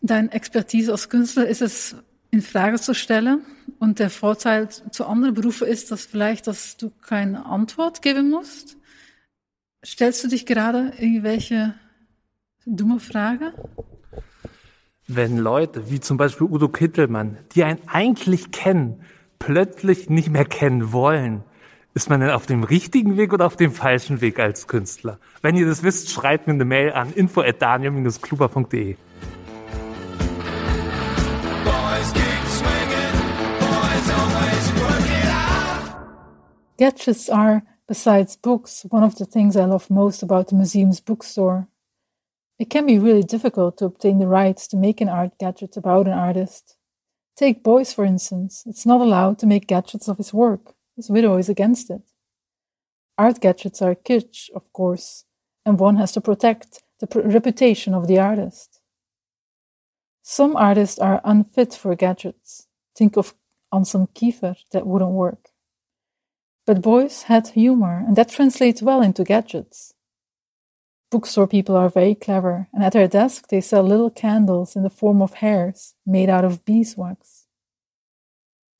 Deine 0.00 0.32
Expertise 0.32 0.92
als 0.92 1.10
Künstler 1.10 1.46
ist 1.46 1.60
es, 1.60 1.94
in 2.30 2.40
Frage 2.40 2.80
zu 2.80 2.94
stellen. 2.94 3.44
Und 3.80 3.98
der 3.98 4.08
Vorteil 4.08 4.70
zu 4.70 5.04
anderen 5.04 5.34
Berufen 5.34 5.66
ist, 5.66 5.90
dass 5.90 6.06
vielleicht, 6.06 6.46
dass 6.46 6.78
du 6.78 6.90
keine 6.90 7.44
Antwort 7.44 8.00
geben 8.00 8.30
musst. 8.30 8.78
Stellst 9.84 10.24
du 10.24 10.28
dich 10.28 10.46
gerade 10.46 10.94
irgendwelche 10.96 11.74
dumme 12.64 12.98
Frage? 12.98 13.52
Wenn 15.06 15.36
Leute, 15.36 15.90
wie 15.90 16.00
zum 16.00 16.16
Beispiel 16.16 16.46
Udo 16.46 16.68
Kittelmann, 16.68 17.36
die 17.54 17.64
einen 17.64 17.80
eigentlich 17.88 18.52
kennen, 18.52 19.02
plötzlich 19.40 20.08
nicht 20.08 20.30
mehr 20.30 20.44
kennen 20.44 20.92
wollen, 20.92 21.42
ist 21.94 22.08
man 22.08 22.20
denn 22.20 22.30
auf 22.30 22.46
dem 22.46 22.62
richtigen 22.62 23.16
Weg 23.16 23.32
oder 23.32 23.46
auf 23.46 23.56
dem 23.56 23.72
falschen 23.72 24.20
Weg 24.20 24.38
als 24.38 24.68
Künstler? 24.68 25.18
Wenn 25.42 25.56
ihr 25.56 25.66
das 25.66 25.82
wisst, 25.82 26.10
schreibt 26.10 26.46
mir 26.46 26.52
eine 26.52 26.64
Mail 26.64 26.92
an 26.92 27.12
info@daniel-kluber.de. 27.12 28.94
Gadgets 36.78 37.28
are, 37.28 37.62
besides 37.86 38.36
books, 38.38 38.86
one 38.90 39.04
of 39.04 39.14
the 39.16 39.26
things 39.26 39.56
I 39.56 39.64
love 39.64 39.92
most 39.92 40.22
about 40.22 40.48
the 40.48 40.54
museum's 40.54 41.00
bookstore. 41.00 41.66
It 42.56 42.70
can 42.70 42.86
be 42.86 42.98
really 42.98 43.24
difficult 43.24 43.78
to 43.78 43.86
obtain 43.86 44.18
the 44.18 44.26
rights 44.26 44.68
to 44.68 44.76
make 44.78 45.02
an 45.02 45.08
art 45.08 45.38
gadget 45.38 45.76
about 45.76 46.06
an 46.06 46.12
artist. 46.12 46.79
Take 47.36 47.64
Beuys, 47.64 47.94
for 47.94 48.04
instance. 48.04 48.64
It's 48.66 48.86
not 48.86 49.00
allowed 49.00 49.38
to 49.38 49.46
make 49.46 49.66
gadgets 49.66 50.08
of 50.08 50.18
his 50.18 50.34
work. 50.34 50.74
His 50.96 51.08
widow 51.08 51.36
is 51.38 51.48
against 51.48 51.90
it. 51.90 52.02
Art 53.16 53.40
gadgets 53.40 53.82
are 53.82 53.94
kitsch, 53.94 54.50
of 54.54 54.72
course, 54.72 55.24
and 55.64 55.78
one 55.78 55.96
has 55.96 56.12
to 56.12 56.20
protect 56.20 56.82
the 57.00 57.06
pr- 57.06 57.20
reputation 57.20 57.94
of 57.94 58.06
the 58.06 58.18
artist. 58.18 58.80
Some 60.22 60.56
artists 60.56 60.98
are 60.98 61.20
unfit 61.24 61.74
for 61.74 61.94
gadgets. 61.94 62.68
Think 62.96 63.16
of 63.16 63.34
Anselm 63.72 64.08
Kiefer, 64.14 64.56
that 64.72 64.86
wouldn't 64.86 65.12
work. 65.12 65.50
But 66.66 66.82
Beuys 66.82 67.24
had 67.24 67.48
humor, 67.48 68.04
and 68.06 68.16
that 68.16 68.28
translates 68.28 68.82
well 68.82 69.02
into 69.02 69.24
gadgets. 69.24 69.94
Bookstore 71.10 71.48
people 71.48 71.76
are 71.76 71.88
very 71.88 72.14
clever, 72.14 72.68
and 72.72 72.84
at 72.84 72.92
their 72.92 73.08
desk 73.08 73.48
they 73.48 73.60
sell 73.60 73.82
little 73.82 74.10
candles 74.10 74.76
in 74.76 74.84
the 74.84 74.90
form 74.90 75.20
of 75.20 75.34
hairs 75.34 75.94
made 76.06 76.28
out 76.28 76.44
of 76.44 76.64
beeswax. 76.64 77.46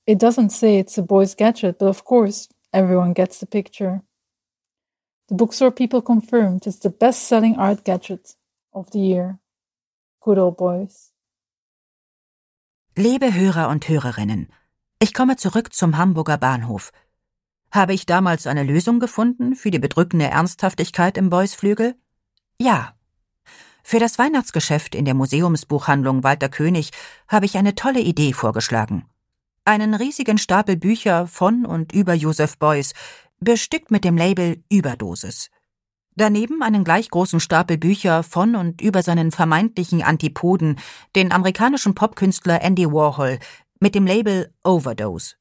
It 0.07 0.21
doesn't 0.21 0.51
say 0.51 0.79
it's 0.79 0.97
a 0.97 1.03
boy's 1.03 1.35
gadget, 1.35 1.79
but 1.81 1.89
of 1.89 2.05
course, 2.05 2.49
everyone 2.73 3.15
gets 3.15 3.41
the 3.41 3.47
picture. 3.47 4.03
The 5.29 5.35
bookstore 5.35 5.73
people 5.73 6.03
confirmed 6.03 6.67
it's 6.67 6.79
the 6.79 6.91
best 6.91 7.25
selling 7.25 7.57
art 7.57 7.85
gadget 7.85 8.37
of 8.73 8.91
the 8.93 9.01
year. 9.01 9.41
Good 10.21 10.39
old 10.39 10.57
Beuys. 10.57 11.13
Liebe 12.97 13.35
Hörer 13.35 13.69
und 13.69 13.89
Hörerinnen, 13.89 14.53
ich 15.01 15.15
komme 15.15 15.37
zurück 15.37 15.73
zum 15.73 15.97
Hamburger 15.97 16.39
Bahnhof. 16.39 16.93
Habe 17.73 17.93
ich 17.93 18.07
damals 18.07 18.47
eine 18.47 18.63
Lösung 18.63 19.01
gefunden 19.01 19.57
für 19.57 19.71
die 19.71 19.79
bedrückende 19.79 20.27
Ernsthaftigkeit 20.27 21.17
im 21.17 21.31
Beuys-Flügel? 21.31 21.97
Ja. 22.61 22.95
Für 23.83 23.99
das 23.99 24.19
Weihnachtsgeschäft 24.19 24.95
in 24.95 25.07
der 25.07 25.15
Museumsbuchhandlung 25.15 26.23
Walter 26.23 26.51
König 26.51 26.91
habe 27.27 27.47
ich 27.47 27.57
eine 27.57 27.75
tolle 27.75 28.01
Idee 28.01 28.35
vorgeschlagen. 28.35 29.07
Einen 29.65 29.95
riesigen 29.95 30.37
Stapel 30.37 30.77
Bücher 30.77 31.27
von 31.27 31.65
und 31.65 31.93
über 31.93 32.13
Joseph 32.13 32.59
Beuys, 32.59 32.93
bestückt 33.39 33.91
mit 33.91 34.05
dem 34.05 34.19
Label 34.19 34.63
Überdosis. 34.69 35.51
Daneben 36.17 36.63
einen 36.63 36.85
gleich 36.85 37.09
großen 37.09 37.41
Stapel 37.41 37.79
Bücher 37.79 38.23
von 38.23 38.55
und 38.55 38.83
über 38.83 39.03
seinen 39.03 39.31
vermeintlichen 39.31 40.03
Antipoden, 40.03 40.79
den 41.17 41.33
amerikanischen 41.33 41.95
Popkünstler 41.95 42.61
Andy 42.61 42.85
Warhol, 42.85 43.39
mit 43.79 43.95
dem 43.95 44.07
Label 44.07 44.53
Overdose. 44.65 45.37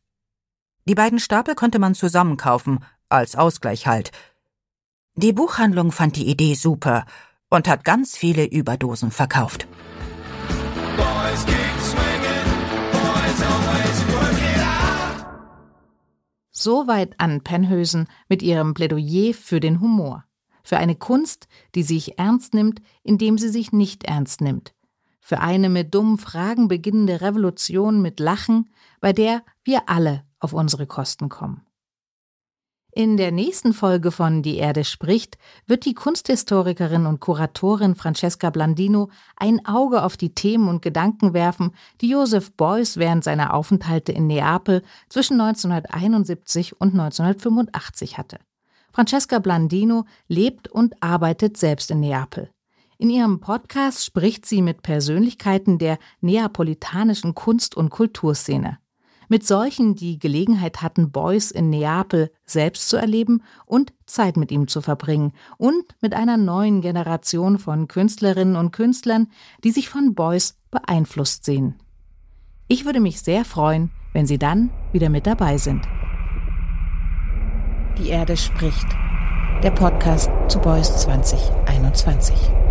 Die 0.86 0.96
beiden 0.96 1.20
Stapel 1.20 1.56
konnte 1.56 1.80
man 1.80 1.96
zusammen 1.96 2.38
kaufen, 2.38 2.80
als 3.10 3.36
Ausgleich 3.36 3.88
halt, 3.88 4.12
die 5.20 5.34
Buchhandlung 5.34 5.92
fand 5.92 6.16
die 6.16 6.28
Idee 6.28 6.54
super 6.54 7.06
und 7.50 7.68
hat 7.68 7.84
ganz 7.84 8.16
viele 8.16 8.46
Überdosen 8.46 9.12
verkauft. 9.12 9.68
Soweit 16.52 17.20
an 17.20 17.42
Penhösen 17.42 18.08
mit 18.30 18.42
ihrem 18.42 18.74
Plädoyer 18.74 19.34
für 19.34 19.60
den 19.60 19.82
Humor. 19.82 20.24
Für 20.64 20.78
eine 20.78 20.96
Kunst, 20.96 21.48
die 21.76 21.84
sich 21.84 22.18
ernst 22.18 22.54
nimmt, 22.54 22.82
indem 23.04 23.38
sie 23.38 23.50
sich 23.50 23.74
nicht 23.74 24.06
ernst 24.06 24.40
nimmt. 24.40 24.74
Für 25.20 25.42
eine 25.42 25.70
mit 25.70 25.94
dummen 25.94 26.18
Fragen 26.18 26.70
beginnende 26.70 27.22
Revolution 27.22 28.02
mit 28.02 28.20
Lachen, 28.20 28.70
bei 29.02 29.12
der 29.12 29.44
wir 29.64 29.90
alle 29.90 30.24
auf 30.40 30.54
unsere 30.54 30.88
Kosten 30.88 31.28
kommen. 31.28 31.66
In 32.92 33.18
der 33.18 33.32
nächsten 33.32 33.74
Folge 33.74 34.10
von 34.10 34.42
Die 34.42 34.58
Erde 34.58 34.84
spricht 34.84 35.38
wird 35.68 35.86
die 35.86 35.94
Kunsthistorikerin 35.94 37.06
und 37.06 37.20
Kuratorin 37.20 37.94
Francesca 37.94 38.50
Blandino 38.50 39.10
ein 39.36 39.64
Auge 39.68 40.02
auf 40.02 40.18
die 40.18 40.34
Themen 40.34 40.68
und 40.68 40.82
Gedanken 40.82 41.36
werfen, 41.36 41.72
die 42.02 42.10
Joseph 42.10 42.52
Beuys 42.54 42.98
während 42.98 43.24
seiner 43.24 43.54
Aufenthalte 43.54 44.12
in 44.12 44.26
Neapel 44.26 44.82
zwischen 45.08 45.40
1971 45.40 46.82
und 46.82 47.00
1985 47.00 48.18
hatte. 48.18 48.40
Francesca 48.92 49.38
Blandino 49.38 50.06
lebt 50.28 50.68
und 50.68 50.96
arbeitet 51.02 51.58
selbst 51.58 51.92
in 51.92 52.00
Neapel. 52.00 52.50
In 52.98 53.12
ihrem 53.12 53.40
Podcast 53.40 54.04
spricht 54.04 54.48
sie 54.48 54.64
mit 54.64 54.82
Persönlichkeiten 54.82 55.78
der 55.78 56.00
neapolitanischen 56.22 57.36
Kunst- 57.36 57.78
und 57.78 57.92
Kulturszene 57.92 58.80
mit 59.30 59.48
solchen, 59.48 59.96
die 59.96 60.20
Gelegenheit 60.20 60.82
hatten, 60.82 61.12
Beuys 61.12 61.52
in 61.52 61.70
Neapel 61.70 62.32
selbst 62.46 62.90
zu 62.90 62.98
erleben 62.98 63.44
und 63.66 63.94
Zeit 64.06 64.36
mit 64.36 64.52
ihm 64.52 64.68
zu 64.68 64.82
verbringen 64.82 65.32
und 65.58 65.86
mit 66.02 66.14
einer 66.14 66.36
neuen 66.36 66.82
Generation 66.82 67.60
von 67.60 67.88
Künstlerinnen 67.88 68.58
und 68.58 68.72
Künstlern, 68.72 69.28
die 69.64 69.72
sich 69.72 69.88
von 69.88 70.16
Beuys 70.16 70.58
beeinflusst 70.72 71.46
sehen. 71.46 71.76
Ich 72.68 72.86
würde 72.86 73.00
mich 73.00 73.22
sehr 73.22 73.46
freuen, 73.46 73.92
wenn 74.14 74.26
Sie 74.26 74.38
dann 74.38 74.72
wieder 74.92 75.10
mit 75.10 75.26
dabei 75.26 75.58
sind. 75.58 75.88
Die 77.98 78.10
Erde 78.10 78.38
spricht. 78.38 78.88
Der 79.64 79.72
Podcast 79.72 80.32
zu 80.48 80.60
Beuys 80.60 80.98
2021. 80.98 82.69